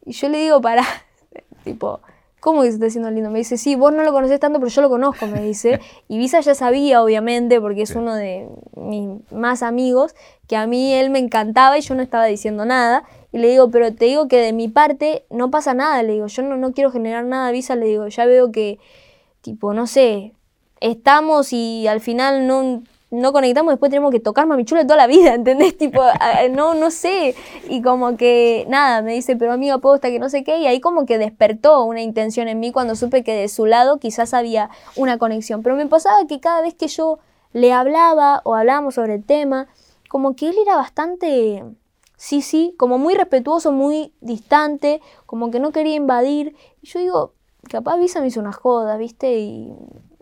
[0.05, 0.85] Y yo le digo, para,
[1.65, 1.99] tipo,
[2.39, 3.31] ¿cómo que se está haciendo lindo?
[3.31, 5.81] Me dice, sí, vos no lo conocés tanto, pero yo lo conozco, me dice.
[6.07, 10.15] Y Visa ya sabía, obviamente, porque es uno de mis más amigos,
[10.47, 13.03] que a mí él me encantaba y yo no estaba diciendo nada.
[13.37, 16.27] Y le digo, pero te digo que de mi parte no pasa nada, le digo,
[16.27, 18.79] yo no, no quiero generar nada, Visa, le digo, ya veo que,
[19.43, 20.33] tipo, no sé,
[20.81, 25.07] estamos y al final no no conectamos, después tenemos que tocar Mami Chula toda la
[25.07, 25.77] vida, ¿entendés?
[25.77, 26.03] Tipo,
[26.53, 27.35] no, no sé.
[27.69, 30.57] Y como que, nada, me dice, pero amigo, aposta que no sé qué.
[30.59, 33.99] Y ahí como que despertó una intención en mí cuando supe que de su lado
[33.99, 35.63] quizás había una conexión.
[35.63, 37.19] Pero me pasaba que cada vez que yo
[37.53, 39.69] le hablaba o hablábamos sobre el tema,
[40.09, 41.63] como que él era bastante,
[42.17, 46.57] sí, sí, como muy respetuoso, muy distante, como que no quería invadir.
[46.83, 47.33] Y yo digo,
[47.69, 49.39] capaz Visa me hizo una joda, ¿viste?
[49.39, 49.73] Y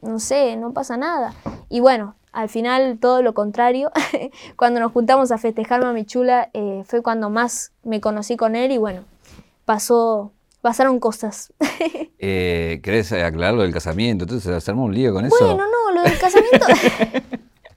[0.03, 1.35] no sé, no pasa nada.
[1.69, 3.91] Y bueno, al final todo lo contrario.
[4.57, 8.73] cuando nos juntamos a festejar Mami Chula eh, fue cuando más me conocí con él
[8.73, 9.05] y bueno,
[9.65, 11.53] pasó, pasaron cosas.
[12.19, 14.25] eh, ¿Querés aclarar lo del casamiento?
[14.25, 15.37] Entonces se armó un lío con eso.
[15.39, 16.67] Bueno, no, lo del casamiento...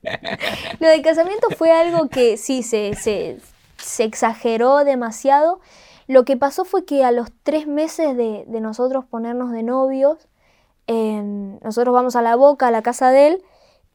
[0.80, 3.40] lo del casamiento fue algo que sí, se, se,
[3.78, 5.60] se, exageró demasiado.
[6.08, 10.28] Lo que pasó fue que a los tres meses de, nosotros ponernos de novios,
[10.88, 13.44] nosotros vamos a la boca, a la casa de él,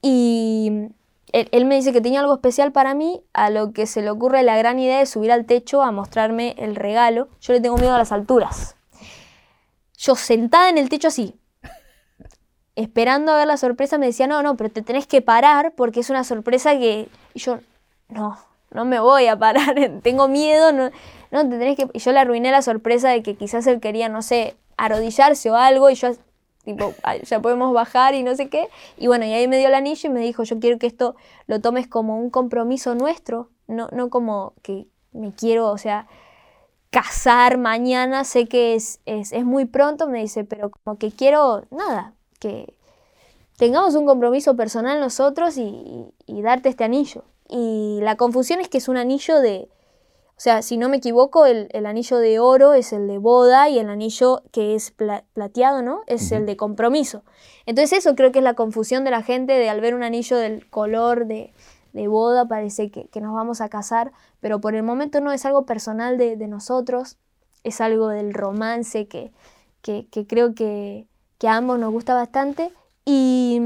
[0.03, 0.91] y
[1.33, 4.43] él, me dice que tenía algo especial para mí, a lo que se le ocurre
[4.43, 7.29] la gran idea de subir al techo a mostrarme el regalo.
[7.41, 8.77] Yo le tengo miedo a las alturas.
[9.97, 11.39] Yo sentada en el techo así,
[12.77, 16.01] esperando a ver la sorpresa, me decía, no, no, pero te tenés que parar porque
[16.01, 17.09] es una sorpresa que...
[17.35, 17.61] Y yo,
[18.09, 18.39] no,
[18.75, 20.91] no me voy a parar, tengo miedo, no,
[21.31, 21.89] no, te tenés que...
[21.93, 25.57] Y yo le arruiné la sorpresa de que quizás él quería, no sé, arrodillarse o
[25.57, 26.13] algo y yo
[26.65, 26.95] tipo,
[27.25, 28.69] ya podemos bajar y no sé qué.
[28.97, 31.17] Y bueno, y ahí me dio el anillo y me dijo, yo quiero que esto
[31.47, 36.07] lo tomes como un compromiso nuestro, no, no como que me quiero, o sea,
[36.91, 41.65] casar mañana, sé que es, es, es muy pronto, me dice, pero como que quiero,
[41.71, 42.75] nada, que
[43.57, 47.25] tengamos un compromiso personal nosotros y, y darte este anillo.
[47.53, 49.69] Y la confusión es que es un anillo de,
[50.37, 53.79] o sea, si no me equivoco, el, anillo de oro es el de boda y
[53.79, 54.91] el anillo que es
[55.35, 56.01] plateado, ¿no?
[56.07, 57.25] Es el de compromiso.
[57.67, 60.39] Entonces eso creo que es la confusión de la gente de al ver un anillo
[60.39, 61.53] del color de,
[61.93, 66.17] boda parece que, nos vamos a casar, pero por el momento no es algo personal
[66.17, 67.19] de, nosotros,
[67.65, 69.31] es algo del romance que,
[69.83, 72.73] que, creo que, que a ambos nos gusta bastante.
[73.05, 73.61] Y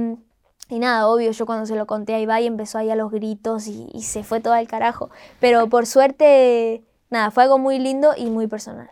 [0.69, 3.69] y nada, obvio, yo cuando se lo conté a Ibai empezó ahí a los gritos
[3.69, 5.11] y, se fue todo al carajo.
[5.41, 8.91] Pero por suerte, nada, fue algo muy lindo y muy personal.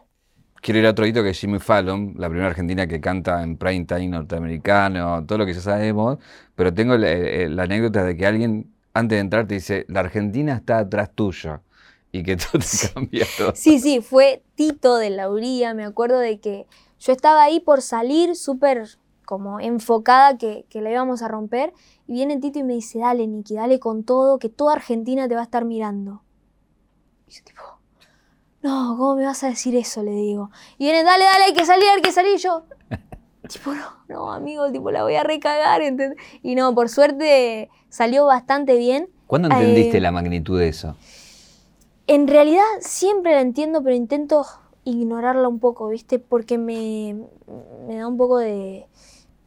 [0.61, 3.59] Quiero ir a otro hito que es Jimmy Fallon, la primera argentina que canta en
[3.59, 6.18] prime time norteamericano, todo lo que ya sabemos,
[6.55, 10.55] pero tengo la, eh, anécdota de que alguien antes de entrar te dice, la Argentina
[10.55, 11.61] está atrás tuyo
[12.12, 13.53] y que todo te cambia todo.
[13.55, 16.66] Sí, sí, fue Tito de Lauría, me acuerdo de que
[17.01, 18.89] yo estaba ahí por salir súper
[19.25, 21.72] como enfocada que, que la íbamos a romper.
[22.07, 25.35] Y viene Tito y me dice, dale, Niki, dale con todo, que toda Argentina te
[25.35, 26.22] va a estar mirando.
[27.27, 27.62] Y yo tipo,
[28.62, 30.03] no, ¿cómo me vas a decir eso?
[30.03, 30.51] Le digo.
[30.79, 32.35] Y viene, dale, dale, hay que salir, hay que salir.
[32.37, 32.64] Y yo,
[33.49, 35.83] tipo, no, no, amigo, tipo, la voy a recagar.
[36.43, 39.11] Y no, por suerte salió bastante bien.
[39.27, 40.97] ¿Cuándo entendiste eh, la magnitud de eso?
[42.07, 44.47] En realidad siempre la entiendo, pero intento
[44.85, 46.18] ignorarla un poco, ¿viste?
[46.18, 47.27] Porque me,
[47.87, 48.87] me da un poco de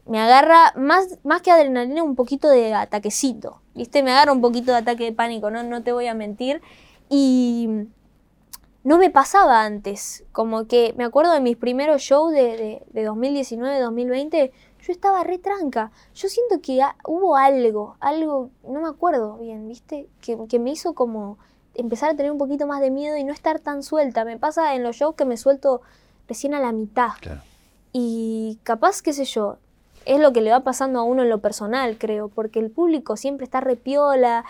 [0.08, 4.03] me agarra más, más que adrenalina un poquito de ataquecito, ¿viste?
[4.03, 6.62] Me agarra un poquito de ataque de pánico, no, no te voy a mentir.
[7.10, 7.88] Y
[8.84, 13.80] no me pasaba antes, como que me acuerdo de mis primeros shows de, de, 2019,
[13.80, 14.51] 2020,
[14.82, 15.91] yo estaba re tranca.
[16.16, 20.08] Yo siento que hubo algo, algo, no me acuerdo bien, ¿viste?
[20.22, 21.38] Que, que me hizo como
[21.76, 24.24] empezar a tener un poquito más de miedo y no estar tan suelta.
[24.24, 25.82] Me pasa en los shows que me suelto
[26.28, 27.12] recién a la mitad.
[27.91, 29.58] Y capaz, qué sé yo,
[30.08, 33.18] es lo que le va pasando a uno en lo personal, creo, porque el público
[33.18, 34.45] siempre está repiola.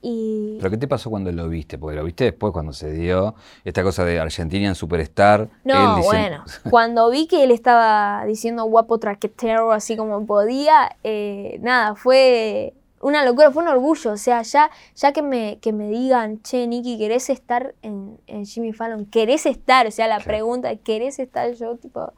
[0.00, 0.56] Y...
[0.58, 1.78] ¿Pero qué te pasó cuando lo viste?
[1.78, 3.34] Porque lo viste después cuando se dio
[3.64, 5.48] esta cosa de Argentinian Superstar.
[5.64, 11.94] No, bueno, cuando vi que él estaba diciendo guapo traquetero así como podía, eh, nada,
[11.94, 14.12] fue una locura, fue un orgullo.
[14.12, 18.72] O sea, ya, ya que, me, que me digan, che, Nicky, ¿querés estar en, Jimmy
[18.72, 19.04] Fallon?
[19.06, 19.86] ¿Querés estar?
[19.86, 21.76] O sea, la pregunta, ¿querés estar yo?
[21.76, 22.12] Tipo,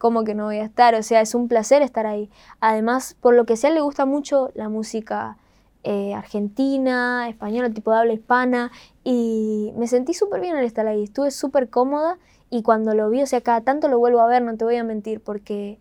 [0.00, 0.94] ¿cómo que no voy a estar?
[0.94, 2.30] O sea, es un placer estar ahí.
[2.58, 5.36] Además, por lo que sea, le gusta mucho la música
[5.84, 8.72] eh, argentina, española, tipo de habla hispana,
[9.04, 13.22] y me sentí súper bien al estar ahí, estuve súper cómoda y cuando lo vi,
[13.22, 15.78] o sea, cada tanto lo vuelvo a ver, no te voy a mentir, porque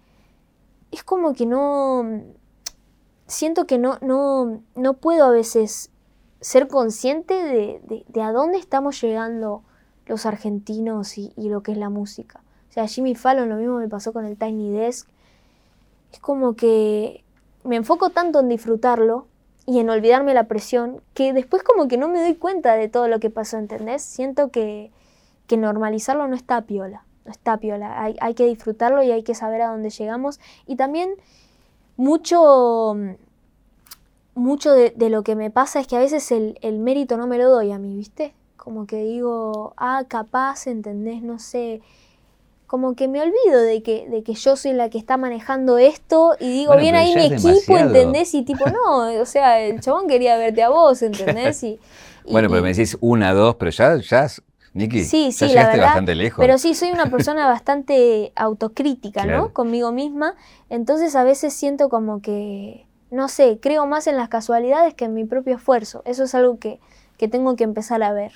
[0.92, 2.24] es como que no,
[3.26, 5.92] siento que no, no, no puedo a veces
[6.42, 9.64] ser consciente de, de, a dónde estamos llegando
[10.06, 12.42] los argentinos y lo que es la música.
[12.70, 15.08] O sea, Jimmy Fallon lo mismo me pasó con el Tiny Desk.
[16.12, 17.24] Es como que
[17.64, 19.28] me enfoco tanto en disfrutarlo
[19.66, 23.08] y en olvidarme la presión que después como que no me doy cuenta de todo
[23.08, 24.02] lo que pasó, ¿entendés?
[24.02, 24.92] Siento que,
[25.48, 28.02] que normalizarlo no está piola, no está piola.
[28.02, 30.40] Hay, hay, que disfrutarlo y hay que saber a dónde llegamos.
[30.66, 31.12] Y también
[31.98, 32.98] mucho,
[34.34, 37.28] mucho de, de lo que me pasa es que a veces el, el mérito no
[37.28, 38.34] me lo doy a mí, ¿viste?
[38.58, 41.22] Como que digo, ah, capaz, ¿entendés?
[41.22, 41.82] No sé
[42.70, 46.36] como que me olvido de que, de que yo soy la que está manejando esto
[46.40, 48.32] y digo, bien ahí mi equipo, ¿entendés?
[48.36, 51.64] Y tipo, no, o sea, el chabón quería verte a vos, ¿entendés?
[52.26, 54.28] Y, bueno, pero me decís una, dos, pero ya, ya
[54.74, 55.86] Nicky, Sí, ya sí, la llegaste verdad.
[55.88, 56.38] bastante lejos.
[56.40, 59.38] Pero sí, soy una persona bastante autocrítica, Claro.
[59.40, 59.54] ¿no?
[59.54, 60.36] Conmigo misma.
[60.70, 65.16] Entonces a veces siento como que, no sé, creo más en las casualidades que en
[65.16, 66.04] mi propio esfuerzo.
[66.06, 66.80] Eso es algo que,
[67.18, 68.32] que tengo que empezar a ver.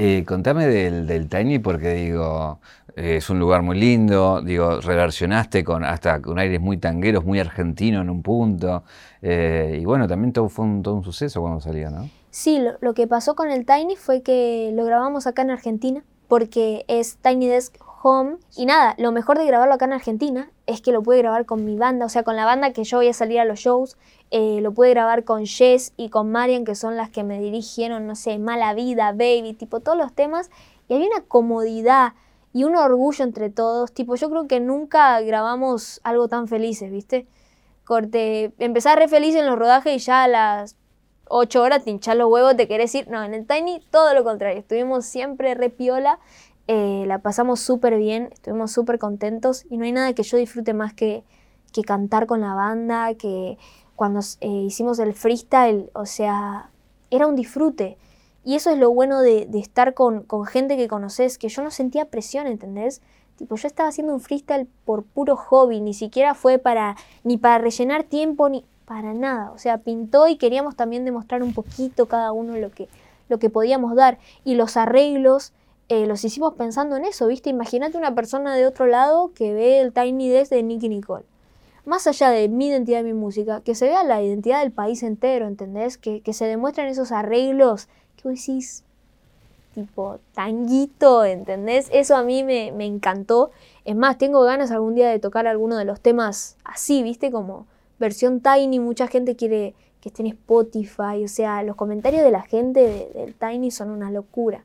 [0.00, 2.60] Eh, contame del, Tiny porque digo,
[2.94, 7.40] eh, es un lugar muy lindo, digo, relacionaste con hasta con aires muy tangueros, muy
[7.40, 8.84] argentino en un punto.
[9.22, 12.08] eh, y bueno, también todo fue todo un suceso cuando salió, ¿no?
[12.30, 16.04] Sí, lo, lo que pasó con el Tiny fue que lo grabamos acá en Argentina,
[16.28, 17.74] porque es Tiny Desk
[18.04, 18.36] Home.
[18.56, 21.64] Y nada, lo mejor de grabarlo acá en Argentina es que lo pude grabar con
[21.64, 23.96] mi banda, o sea, con la banda que yo voy a salir a los shows.
[24.30, 28.06] Eh, lo pude grabar con Jess y con Marian, que son las que me dirigieron,
[28.06, 30.50] no sé, Mala Vida, Baby, tipo todos los temas.
[30.88, 32.12] Y había una comodidad
[32.52, 33.92] y un orgullo entre todos.
[33.92, 37.26] Tipo, yo creo que nunca grabamos algo tan felices, ¿viste?
[37.84, 40.76] Corte, empezar re feliz en los rodajes y ya a las
[41.28, 43.08] 8 horas te hinchás los huevos, te querés ir.
[43.08, 44.58] No, en el Tiny todo lo contrario.
[44.58, 46.18] Estuvimos siempre re piola,
[46.66, 50.74] eh, la pasamos súper bien, estuvimos súper contentos y no hay nada que yo disfrute
[50.74, 51.24] más que,
[51.72, 53.56] que cantar con la banda, que
[53.98, 56.70] cuando eh, hicimos el freestyle, o sea,
[57.10, 57.98] era un disfrute.
[58.44, 61.72] Y eso es lo bueno de, estar con, con gente que conoces, que yo no
[61.72, 63.02] sentía presión, ¿entendés?
[63.34, 66.94] Tipo, yo estaba haciendo un freestyle por puro hobby, ni siquiera fue para,
[67.24, 69.50] ni para rellenar tiempo, ni para nada.
[69.50, 72.88] O sea, pintó y queríamos también demostrar un poquito cada uno lo que,
[73.28, 74.20] lo que podíamos dar.
[74.44, 75.52] Y los arreglos
[75.88, 77.50] eh, los hicimos pensando en eso, ¿viste?
[77.50, 81.24] Imagínate una persona de otro lado que ve el Tiny Desk de Nicky Nicole.
[81.88, 85.02] Más allá de mi identidad y mi música, que se vea la identidad del país
[85.02, 85.96] entero, ¿entendés?
[85.96, 88.84] Que, que se demuestren esos arreglos que vos decís,
[89.74, 91.88] tipo tanguito, ¿entendés?
[91.90, 93.50] Eso a mí me, me encantó.
[93.86, 97.30] Es más, tengo ganas algún día de tocar alguno de los temas así, ¿viste?
[97.30, 97.66] Como
[97.98, 102.42] versión Tiny, mucha gente quiere que esté en Spotify, o sea, los comentarios de la
[102.42, 104.62] gente de- del Tiny son una locura.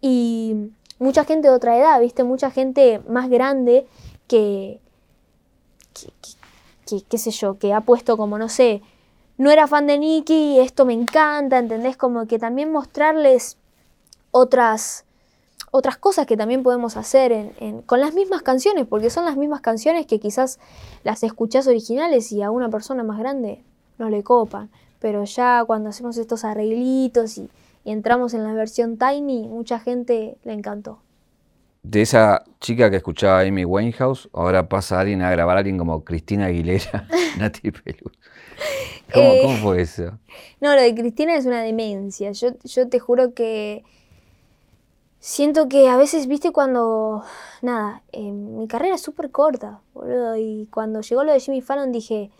[0.00, 2.24] Y mucha gente de otra edad, ¿viste?
[2.24, 3.86] Mucha gente más grande
[4.26, 4.80] que,
[6.86, 8.82] que- qué sé yo, que ha puesto como, no sé,
[9.36, 11.96] no era fan de Nicky, esto me encanta, ¿entendés?
[11.96, 13.56] Como que también mostrarles
[14.30, 15.04] otras,
[15.70, 19.36] otras cosas que también podemos hacer en- en- con las mismas canciones, porque son las
[19.36, 20.58] mismas canciones que quizás
[21.02, 23.62] las escuchás originales y a una persona más grande
[23.98, 24.70] no le copan.
[25.00, 27.50] Pero ya cuando hacemos estos arreglitos y,
[27.84, 30.98] y entramos en la versión Tiny, mucha gente le encantó.
[31.84, 36.02] De esa chica que escuchaba Amy Winehouse, ahora pasa alguien a grabar a alguien como
[36.02, 37.06] Cristina Aguilera,
[37.38, 38.18] Nati Peluso.
[39.12, 40.18] ¿Cómo, Eh, cómo fue eso?
[40.60, 42.32] No, lo de Cristina es una demencia.
[42.32, 43.84] Yo, yo te juro que
[45.20, 47.22] siento que a veces, viste, cuando.
[47.62, 50.36] Nada, eh, mi carrera es súper corta, boludo.
[50.36, 52.30] Y cuando llegó lo de Jimmy Fallon dije,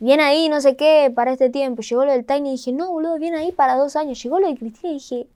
[0.00, 1.82] bien ahí, no sé qué, para este tiempo.
[1.82, 4.22] Llegó lo del Tiny y dije, no, boludo, bien ahí para dos años.
[4.22, 5.26] Llegó lo de Cristina y dije,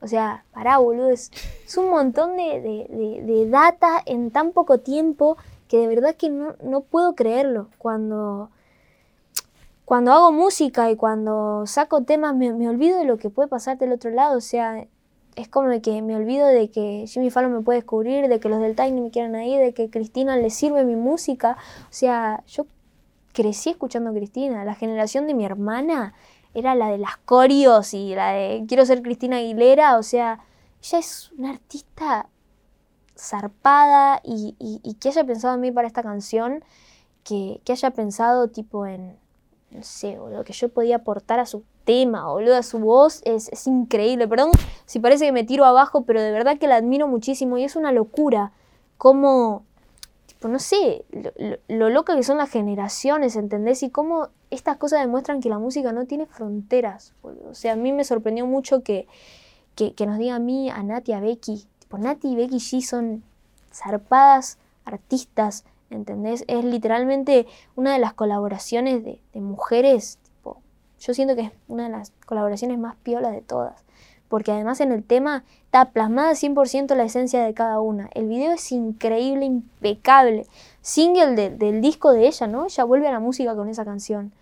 [0.00, 1.10] o sea, pará, boludo.
[1.10, 1.30] Es,
[1.76, 5.36] un montón de, de- de- data en tan poco tiempo
[5.68, 7.68] que de verdad que no, no puedo creerlo.
[7.78, 8.50] Cuando
[9.84, 13.78] cuando hago música y cuando saco temas me, me olvido de lo que puede pasar
[13.78, 14.36] del otro lado.
[14.36, 14.84] O sea,
[15.36, 18.60] es como que me olvido de que Jimmy Fallon me puede descubrir, de que los
[18.60, 21.56] del Tiny me quieran ahí, de que Cristina le sirve mi música.
[21.82, 22.66] O sea, yo
[23.32, 24.64] crecí escuchando a Cristina.
[24.64, 26.14] La generación de mi hermana
[26.58, 29.98] era la de las corios y la de quiero ser Cristina Aguilera.
[29.98, 30.40] O sea,
[30.82, 32.28] ella es una artista
[33.18, 36.62] zarpada y, y- que haya pensado en mí para esta canción,
[37.24, 39.16] que, que haya pensado tipo en,
[39.70, 43.48] no sé, boludo, que yo podía aportar a su tema, boludo, a su voz, es,
[43.52, 44.28] es increíble.
[44.28, 44.50] Perdón
[44.86, 47.76] si parece que me tiro abajo, pero de verdad que la admiro muchísimo y es
[47.76, 48.52] una locura
[48.98, 49.64] cómo,
[50.36, 53.82] tipo, no sé, lo, lo, lo loca que son las generaciones, ¿entendés?
[53.82, 57.14] Y cómo estas cosas demuestran que la música no tiene fronteras.
[57.22, 59.06] O sea, a mí me sorprendió mucho que,
[59.74, 61.66] que, que nos diga a mí, a Nati, a Becky.
[61.78, 63.24] Tipo, Nati y Becky G son
[63.72, 66.44] zarpadas artistas, ¿entendés?
[66.48, 70.18] Es literalmente una de las colaboraciones de, de mujeres.
[70.22, 70.60] Tipo,
[71.00, 73.85] yo siento que es una de las colaboraciones más piolas de todas.
[74.28, 78.10] Porque además en el tema está plasmada 100% la esencia de cada una.
[78.14, 80.46] El video es increíble, impecable.
[80.82, 82.64] Single de- del disco de ella, ¿no?
[82.66, 84.32] Ella vuelve a la música con esa canción.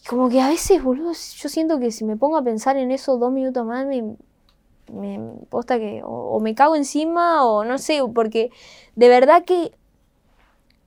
[0.00, 2.90] Y como que a veces, boludo, yo siento que si me pongo a pensar en
[2.90, 4.16] eso dos minutos más, me,
[4.92, 8.50] me posta que o, o me cago encima o no sé, porque
[8.96, 9.72] de verdad que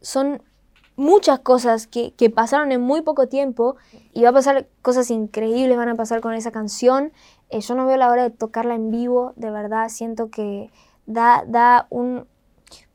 [0.02, 0.42] son
[0.98, 3.76] muchas cosas que, que pasaron en muy poco tiempo
[4.14, 7.12] y va a pasar cosas increíbles, van a pasar con esa canción.
[7.50, 10.70] Eh, yo no veo la hora de tocarla en vivo, de verdad, siento que
[11.06, 12.26] da, da un-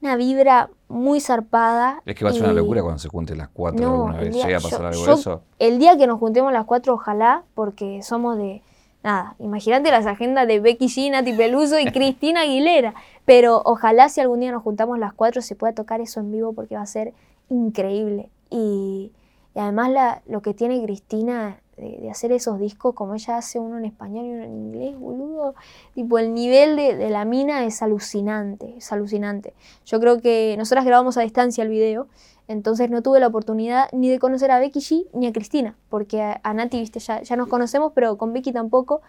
[0.03, 2.03] una vibra muy zarpada.
[2.05, 4.35] Es que va a ser una locura cuando se junten las cuatro no, alguna vez.
[4.35, 5.43] día- ¿Llega a pasar yo- algo yo- de eso?
[5.59, 8.63] El día que nos juntemos las cuatro, ojalá, porque somos de,
[9.05, 12.95] nada, imagínate las agendas de Becky G, Nati Peluso y Cristina Aguilera.
[13.25, 16.53] Pero ojalá si algún día nos juntamos las cuatro se pueda tocar eso en vivo
[16.53, 17.15] porque va a ser
[17.49, 18.31] increíble.
[18.51, 19.13] Y,
[19.55, 23.85] además la, lo que tiene Cristina de, hacer esos discos como ella hace uno en
[23.85, 25.55] español y uno en inglés, boludo.
[25.95, 29.55] Tipo, el nivel de, la mina es alucinante, es alucinante.
[29.87, 32.07] Yo creo que nosotras grabamos a distancia el video,
[32.49, 36.21] entonces no tuve la oportunidad ni de conocer a Becky G ni a Cristina, porque
[36.21, 39.01] a, Nati, viste, ya, ya nos conocemos, pero con Becky tampoco.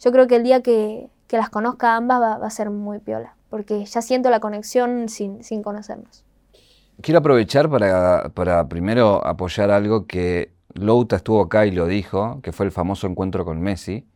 [0.00, 3.84] Yo creo que el día que, las conozca ambas va, a ser muy piola, porque
[3.84, 6.24] ya siento la conexión sin, sin conocernos.
[7.00, 12.52] Quiero aprovechar para, para primero apoyar algo que Louta estuvo acá y lo dijo, que
[12.52, 14.06] fue el famoso encuentro con Messi,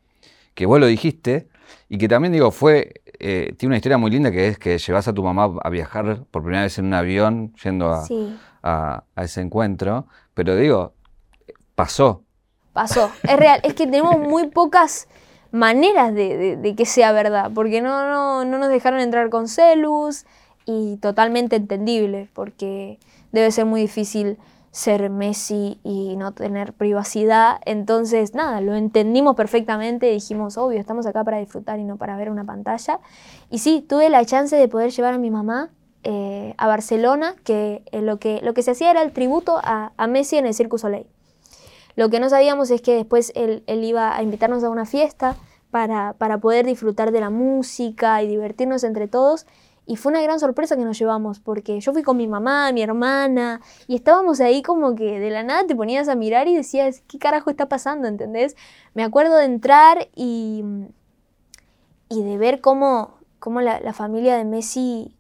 [0.55, 1.49] que vos lo dijiste,
[1.89, 5.09] y que también digo, fue, eh, tiene una historia muy linda que es que llevas
[5.09, 7.93] a tu mamá a viajar por primera vez en un avión yendo
[8.63, 10.93] a, ese encuentro, pero digo,
[11.75, 12.23] pasó.
[12.73, 15.09] Pasó, es real, es que tenemos muy pocas
[15.51, 20.25] maneras de, que sea verdad, porque no, no, no nos dejaron entrar con celus
[20.65, 22.99] y totalmente entendible, porque
[23.33, 24.39] debe ser muy difícil
[24.73, 27.61] ser Messi y no tener privacidad.
[27.67, 32.31] Entonces, nada, lo entendimos perfectamente, dijimos, obvio, estamos acá para disfrutar y no para ver
[32.31, 32.99] una pantalla.
[33.51, 35.71] Y sí, tuve la chance de poder llevar a mi mamá
[36.05, 39.93] eh, a Barcelona, que, eh, lo que lo que se hacía era el tributo a,
[40.09, 41.07] Messi en el Circus Soleil.
[41.95, 45.37] Lo que no sabíamos es que después él, iba a invitarnos a una fiesta
[45.71, 49.47] para, para poder disfrutar de la música y divertirnos entre todos.
[49.85, 52.83] Y fue una gran sorpresa que nos llevamos, porque yo fui con mi mamá, mi
[52.83, 57.03] hermana, y estábamos ahí como que de la nada te ponías a mirar y decías,
[57.09, 58.07] ¿qué carajo está pasando?
[58.07, 58.57] ¿Entendés?
[58.95, 60.63] Me acuerdo de entrar y,
[62.09, 65.17] y de ver cómo, cómo la, familia de Messi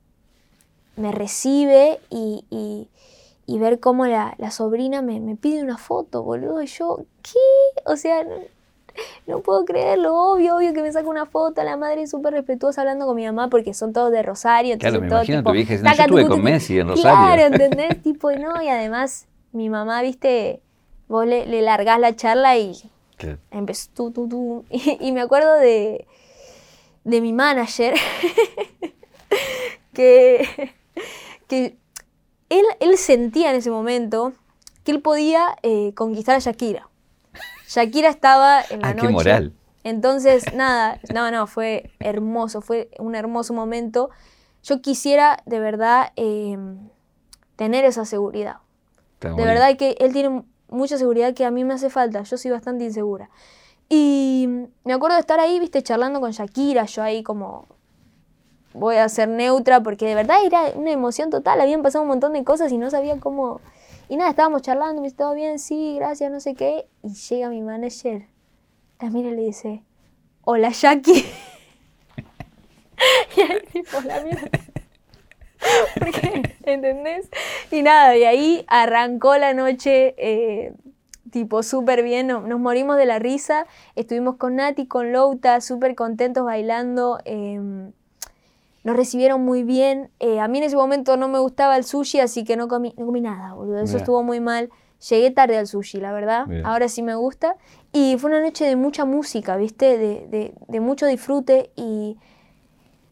[0.97, 2.45] me recibe y,
[3.47, 6.63] y, ver cómo la, la sobrina me, me, pide una foto, boludo.
[6.63, 7.83] Y yo, ¿qué?
[7.85, 8.25] O sea,
[9.27, 13.07] no puedo creerlo, obvio, obvio que me saca una foto, la madre súper respetuosa hablando
[13.07, 14.79] con mi mamá porque son todos de Rosario.
[14.79, 17.19] Claro, me imagino tu hija, no, yo estuve con Messi en Rosario.
[17.19, 18.03] Claro, ¿entendés?
[18.03, 20.61] tipo, no, y además mi mamá, viste,
[21.09, 22.75] vos le, le largás la charla y
[23.51, 24.65] empezó tú, tú, tú.
[24.71, 26.07] Y, me acuerdo de,
[27.05, 27.95] de mi manager
[29.93, 30.75] que,
[31.47, 31.77] que
[32.49, 34.33] él, él sentía en ese momento
[34.85, 36.89] que él podía eh, conquistar a Shakira.
[37.73, 39.07] Shakira estaba en la ah, noche.
[39.07, 39.53] Qué moral.
[39.83, 44.11] Entonces, nada, no, no, fue hermoso, fue un hermoso momento.
[44.63, 46.89] Yo quisiera de verdad em,
[47.57, 48.59] tener esa seguridad.
[49.21, 52.23] de verdad que él tiene mucha seguridad que a mí me hace falta.
[52.23, 53.31] Yo soy bastante insegura.
[53.89, 54.49] Y
[54.85, 57.67] me acuerdo de estar ahí, viste, charlando con Shakira, yo ahí como
[58.75, 62.33] voy a ser neutra, porque de verdad era una emoción total, habían pasado un montón
[62.33, 63.61] de cosas y no sabía cómo,
[64.09, 65.59] y nada, estábamos charlando, me dice, ¿todo bien?
[65.59, 66.87] Sí, gracias, no sé qué.
[67.03, 68.27] Y llega mi manager,
[69.01, 69.83] la mira y le dice,
[70.43, 71.25] hola Jackie.
[73.37, 74.43] y ahí tipo, la mira.
[75.99, 77.29] Porque, ¿entendés?
[77.71, 80.75] Y nada, de ahí arrancó la noche, eh,
[81.31, 83.67] tipo, súper bien, nos morimos de la risa.
[83.95, 87.19] Estuvimos con Nati, con Louta, súper contentos bailando.
[87.25, 87.93] Em,
[88.85, 90.11] nos recibieron muy bien.
[90.19, 92.95] Eh, a mí en ese momento no me gustaba el sushi, así que no comí,
[92.97, 93.81] no comí nada, boludo.
[93.81, 94.71] Eso estuvo muy mal.
[95.09, 96.47] Llegué tarde al sushi, la verdad.
[96.65, 97.57] Ahora sí me gusta.
[97.93, 99.99] Y fue una noche de mucha música, ¿viste?
[99.99, 101.71] De, de, mucho disfrute.
[101.77, 102.17] Y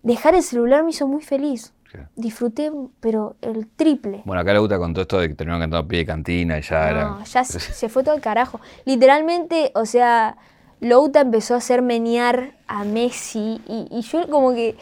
[0.02, 1.72] dejar el celular me hizo muy feliz.
[2.14, 4.22] Disfruté, pero el triple.
[4.24, 6.62] Bueno, acá le gusta con todo esto de que terminó cantando pie de cantina y
[6.62, 7.04] ya era.
[7.04, 8.60] No, ya se, fue todo el carajo.
[8.84, 10.36] Literalmente, o sea,
[10.78, 14.76] Louta empezó a hacer menear a Messi y, y yo como que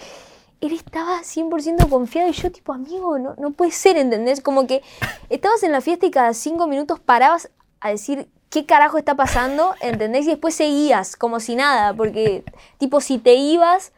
[0.61, 4.41] él estaba 100% confiado y yo tipo, amigo, no, no puede ser, ¿entendés?
[4.41, 4.83] Como que
[5.29, 7.51] estabas en la fiesta y cada cinco minutos parabas
[7.81, 10.27] a decir qué carajo está pasando, ¿entendés?
[10.27, 12.45] Y después seguías como si nada, porque
[12.79, 13.93] tipo, si te ibas,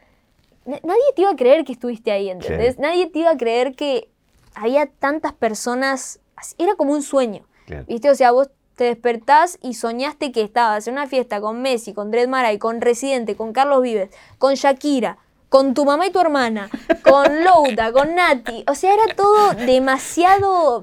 [0.64, 2.78] nadie te iba a creer que estuviste ahí, ¿entendés?
[2.78, 4.10] Nadie te iba a creer que
[4.54, 6.20] había tantas personas,
[6.58, 7.46] era como un sueño,
[7.86, 8.10] ¿viste?
[8.10, 12.10] O sea, vos te despertás y soñaste que estabas en una fiesta con Messi, con
[12.10, 15.18] Dred Maray, con Residente, con Carlos Vives, con Shakira,
[15.50, 16.70] con tu mamá y tu hermana,
[17.02, 18.62] con Louta, con Nati.
[18.68, 20.80] O sea, era todo demasiado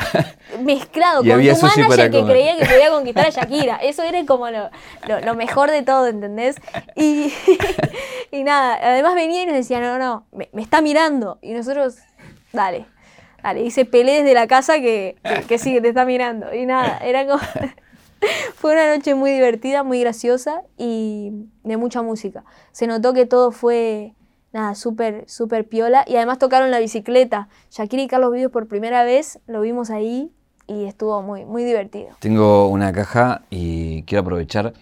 [0.62, 1.24] mezclado.
[1.24, 3.78] con tu manager que creía que podía conquistar a Shakira.
[3.78, 6.58] Eso era como lo, mejor de todo, ¿entendés?
[6.96, 7.34] Y,
[8.32, 11.40] y, nada, además venía y nos decía, no, no, me, está mirando.
[11.42, 11.96] Y nosotros,
[12.52, 12.86] dale,
[13.42, 13.62] dale.
[13.62, 15.16] Y se peleé desde la casa que,
[15.48, 16.54] que, sí, que te está mirando.
[16.54, 17.40] Y nada, era como...
[18.56, 21.32] Fue una noche muy divertida, muy graciosa y
[21.64, 22.44] de mucha música.
[22.72, 24.16] Se notó que todo fue
[24.58, 26.04] nada, súper, súper piola.
[26.08, 27.48] Y además tocaron la bicicleta.
[27.72, 30.32] Shakira y Carlos Vives por primera vez, lo vimos ahí
[30.68, 32.10] y estuvo muy, muy divertido.
[32.20, 34.74] Tengo una caja y quiero aprovechar.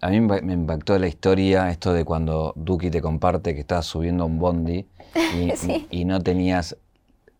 [0.00, 4.24] a mí me impactó la historia, esto de cuando Duki te comparte que estabas subiendo
[4.24, 4.86] un bondi
[5.90, 6.76] y, no tenías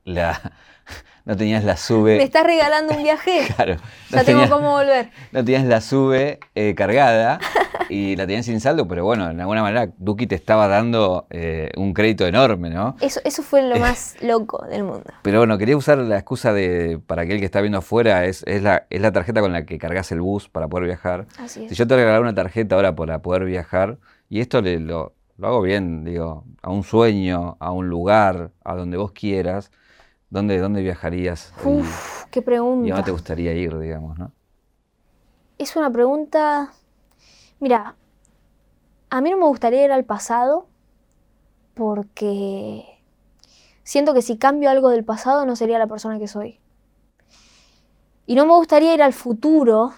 [0.08, 0.52] la,
[1.24, 2.16] no tenías la sube.
[2.16, 3.46] ¿Me estás regalando un viaje?
[3.56, 3.76] claro.
[4.10, 5.10] ya tengo cómo volver.
[5.32, 7.38] No tenías la sube eh, cargada
[7.88, 11.70] y la tenías sin saldo, pero bueno, de alguna manera Duki te estaba dando eh,
[11.76, 12.96] un crédito enorme, ¿no?
[13.00, 15.04] Eso, eso fue lo más loco del mundo.
[15.22, 18.62] Pero bueno, quería usar la excusa de, para aquel que está viendo afuera, es, es,
[18.62, 21.26] la, es la tarjeta con la que cargas el bus para poder viajar.
[21.38, 21.70] Así es.
[21.70, 23.98] Si yo te regalara una tarjeta ahora para poder viajar,
[24.30, 28.74] y esto le, lo, lo hago bien, digo, a un sueño, a un lugar, a
[28.74, 29.70] donde vos quieras,
[30.30, 31.52] ¿dónde, dónde viajarías?
[31.64, 32.86] Uf, qué pregunta.
[32.86, 34.32] ¿Y dónde te gustaría ir, digamos, no?
[35.58, 36.72] Es una pregunta
[37.60, 37.96] Mira,
[39.10, 40.66] a mí no me gustaría ir al pasado
[41.74, 42.84] porque
[43.82, 46.60] siento que si cambio algo del pasado no sería la persona que soy.
[48.26, 49.92] Y no me gustaría ir al futuro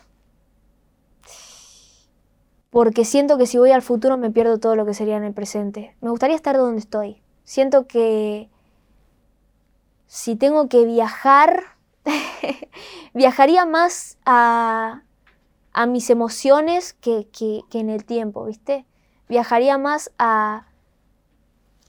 [2.70, 5.34] porque siento que si voy al futuro me pierdo todo lo que sería en el
[5.34, 5.96] presente.
[6.00, 7.20] Me gustaría estar donde estoy.
[7.44, 8.48] Siento que
[10.10, 11.62] si tengo que viajar,
[13.14, 15.02] viajaría más a,
[15.72, 17.28] a mis emociones que,
[17.72, 18.84] en el tiempo, ¿viste?
[19.28, 20.66] Viajaría más a,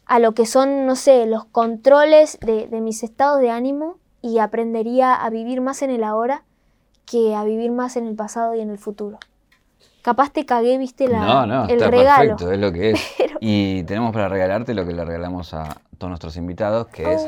[0.06, 5.16] a lo que son, no sé, los controles de, mis estados de ánimo y aprendería
[5.16, 6.44] a vivir más en el ahora
[7.08, 9.18] que a vivir más en el pasado y en el futuro.
[10.04, 12.38] Capaz te cagué, viste, la, no, no, el está regalo.
[12.38, 13.16] Perfecto, es lo que es.
[13.44, 17.28] Y tenemos para regalarte lo que le regalamos a todos nuestros invitados, que es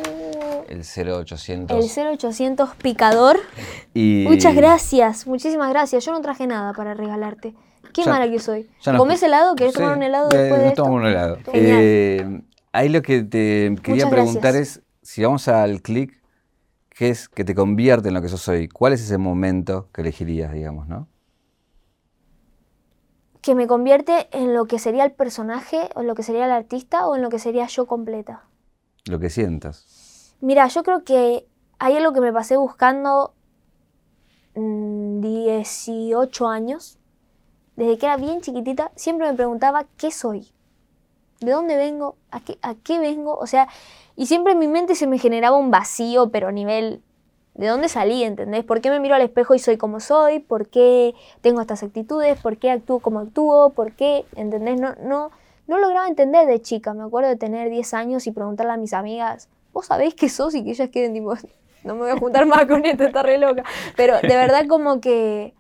[0.70, 1.98] El 0800.
[1.98, 3.38] El 0800 picador.
[3.94, 6.06] Muchas gracias, muchísimas gracias.
[6.06, 7.54] Yo no traje nada para regalarte.
[7.94, 8.70] Qué mala que soy.
[8.98, 9.56] ¿Comés helado?
[9.56, 10.86] ¿Querés tomar un helado después de esto?
[10.86, 11.38] un helado.
[11.54, 12.42] Eh,
[12.72, 16.22] ahí lo que te quería preguntar es, si vamos al clic,
[16.90, 18.68] ¿qué es que te convierte en lo que sos hoy?
[18.68, 21.08] ¿Cuál es ese momento que elegirías, digamos, no?
[23.42, 26.52] Que me convierte en lo que sería el personaje, o en lo que sería el
[26.52, 28.46] artista, o en lo que sería yo completa.
[29.06, 29.86] Lo que sientas.
[30.44, 31.48] Mira, yo creo que
[31.80, 33.34] hay algo que me pasé buscando
[34.56, 37.00] 18 mm, años.
[37.78, 40.52] Desde que era bien chiquitita, siempre me preguntaba qué soy,
[41.40, 43.38] de dónde vengo, a qué, a qué vengo.
[43.38, 43.70] O sea,
[44.18, 47.02] y siempre en mi mente se me generaba un vacío, pero a nivel
[47.54, 48.66] de dónde salí, ¿entendés?
[48.66, 50.40] ¿Por qué me miro al espejo y soy como soy?
[50.40, 52.38] ¿Por qué tengo estas actitudes?
[52.42, 53.70] ¿Por qué actúo como actúo?
[53.70, 54.26] ¿Por qué?
[54.36, 54.78] ¿Entendés?
[54.78, 55.32] No, no,
[55.68, 56.94] no lograba entender de chica.
[56.94, 60.56] Me acuerdo de tener 10 años y preguntarle a mis amigas, vos sabéis que sos
[60.56, 61.34] y que ellas queden tipo,
[61.84, 63.64] no me voy a juntar más con esto, está re loca.
[63.98, 65.54] Pero de verdad como que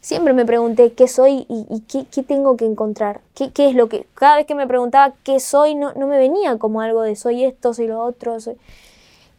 [0.00, 3.20] siempre me pregunté qué soy y, qué, tengo que encontrar.
[3.34, 4.06] ¿Qué, es lo que...
[4.14, 7.44] Cada vez que me preguntaba qué soy, no, no me venía como algo de soy
[7.44, 8.40] esto, soy lo otro.
[8.40, 8.56] Soy...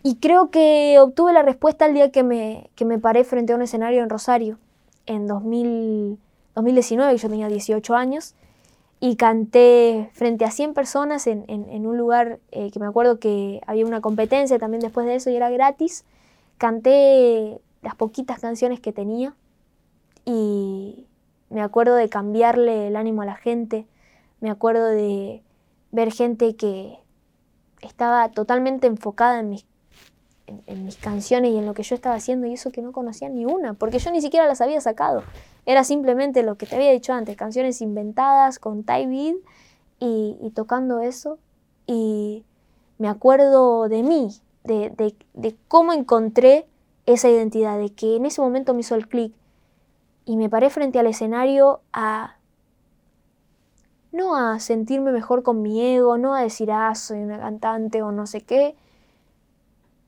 [0.03, 3.57] Y creo que obtuve la respuesta el día que me, que me paré frente a
[3.57, 4.57] un escenario en Rosario,
[5.05, 6.17] en 2000,
[6.55, 8.35] 2019, yo tenía 18 años
[9.05, 11.45] y canté frente a 100 personas en,
[11.85, 15.35] un lugar eh, que me acuerdo que había una competencia también después de eso y
[15.35, 16.05] era gratis.
[16.57, 19.35] Canté las poquitas canciones que tenía
[20.23, 21.05] y
[21.49, 23.85] me acuerdo de cambiarle el ánimo a la gente,
[24.39, 25.43] me acuerdo de
[25.91, 26.97] ver gente que
[27.81, 29.65] estaba totalmente enfocada en mis,
[30.47, 33.27] en mis canciones y en lo que yo estaba haciendo y eso que no conocía
[33.27, 35.23] ni una, porque yo ni siquiera las había sacado.
[35.65, 39.35] Era simplemente lo que te había dicho antes, canciones inventadas con Ty Beat
[39.99, 41.39] y, tocando eso.
[41.87, 42.43] Y
[42.97, 44.29] me acuerdo de mí,
[44.63, 45.15] de,
[45.67, 46.67] cómo encontré
[47.05, 49.33] esa identidad, de que en ese momento me hizo el clic
[50.25, 52.37] y me paré frente al escenario a
[54.11, 58.11] no a sentirme mejor con mi ego, no a decir, ah, soy una cantante o
[58.11, 58.75] no sé qué.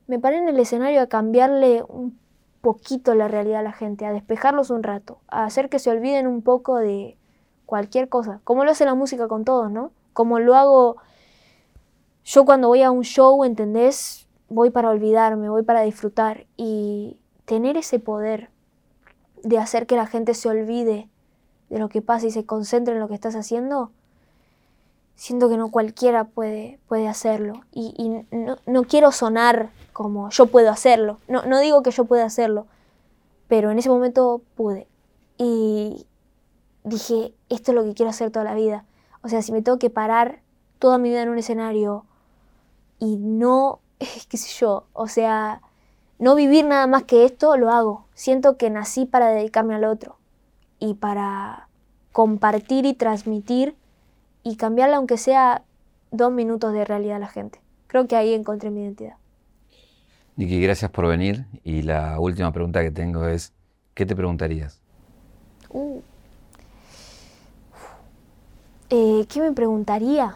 [0.07, 2.17] Me paré en el escenario a cambiarle un
[2.65, 6.25] poquito la realidad a la gente, a despejarlos un rato, a hacer que se olviden
[6.25, 7.15] un poco de
[7.67, 9.91] cualquier cosa, como lo hace la música con todos, ¿no?
[10.13, 10.97] Como lo hago
[12.23, 14.27] yo cuando voy a un show, ¿entendés?
[14.49, 18.49] Voy para olvidarme, voy para disfrutar y tener ese poder
[19.43, 21.07] de hacer que la gente se olvide
[21.69, 23.91] de lo que pasa y se concentre en lo que estás haciendo,
[25.13, 27.61] siento que no cualquiera puede, puede hacerlo.
[27.71, 31.19] Y, no, no, quiero sonar como yo puedo hacerlo.
[31.29, 32.67] No, no digo que yo pueda hacerlo,
[33.47, 34.89] pero en ese momento pude.
[35.37, 36.05] Y
[36.83, 38.83] dije, esto es lo que quiero hacer toda la vida.
[39.23, 40.41] O sea, si me tengo que parar
[40.79, 42.03] toda mi vida en un escenario
[42.99, 43.79] y no,
[44.29, 45.61] qué sé o sea,
[46.19, 48.05] no vivir nada más que esto, lo hago.
[48.15, 50.17] Siento que nací para dedicarme al otro
[50.77, 51.69] y para
[52.11, 53.77] compartir y transmitir
[54.43, 55.63] y cambiarle aunque sea
[56.11, 57.61] dos minutos de realidad a la gente.
[57.87, 59.15] Creo que ahí encontré mi identidad.
[60.35, 61.45] Niki, gracias por venir.
[61.63, 63.53] Y la última pregunta que tengo es,
[63.93, 64.81] ¿qué te preguntarías?
[65.69, 66.01] Uh.
[68.89, 70.35] Eh, ¿Qué me preguntaría?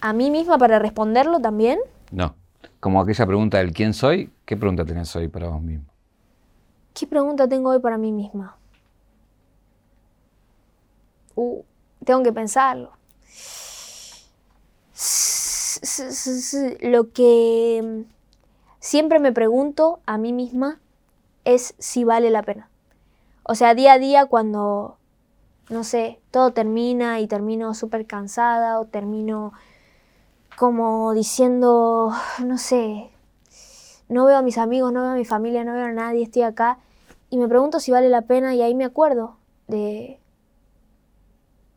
[0.00, 1.78] ¿A mí misma para responderlo también?
[2.10, 2.34] No.
[2.80, 5.86] Como aquella pregunta del quién soy, ¿qué pregunta tenés hoy para vos mismo?
[6.94, 8.56] ¿Qué pregunta tengo hoy para mí misma?
[11.34, 11.62] Uh,
[12.04, 12.92] tengo que pensarlo.
[16.80, 18.04] Lo que
[18.88, 20.80] siempre me pregunto a mí misma
[21.44, 22.70] es si vale la pena.
[23.42, 24.96] O sea, día a día cuando,
[25.68, 29.52] no sé, todo termina y termino súper cansada o termino
[30.56, 33.10] como diciendo, no sé,
[34.08, 36.42] no veo a mis amigos, no veo a mi familia, no veo a nadie, estoy
[36.42, 36.78] acá
[37.28, 39.36] y me pregunto si vale la pena y ahí me acuerdo
[39.66, 40.18] de,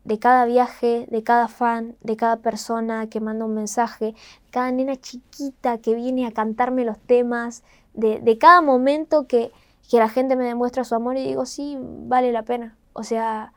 [0.04, 4.14] de cada viaje, de cada fan, de cada persona que manda un mensaje,
[4.50, 7.62] cada nena chiquita que viene a cantarme los temas,
[7.94, 9.52] de, de cada momento que,
[9.88, 12.76] que la gente me demuestra su amor y digo, sí, vale la pena.
[12.94, 13.52] O sea,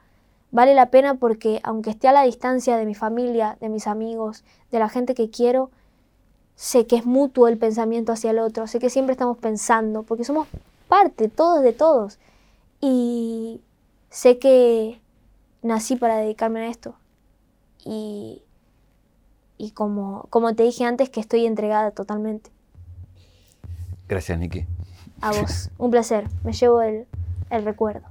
[0.52, 4.44] vale la pena porque aunque esté a la distancia de mi familia, de mis amigos,
[4.72, 5.72] de la gente que quiero,
[6.56, 10.24] sé que es mutuo el pensamiento hacia el otro, sé que siempre estamos pensando, porque
[10.24, 10.48] somos
[10.88, 12.20] parte, todos de todos.
[12.82, 13.62] Y
[14.10, 15.02] sé que
[15.66, 16.96] nací para dedicarme a esto.
[17.84, 18.44] Y,
[19.58, 22.52] y como, como te dije antes, que estoy entregada totalmente.
[24.08, 24.66] Gracias, Niki.
[25.22, 25.72] A vos.
[25.78, 26.28] Un placer.
[26.44, 27.08] Me llevo el,
[27.50, 28.06] el recuerdo.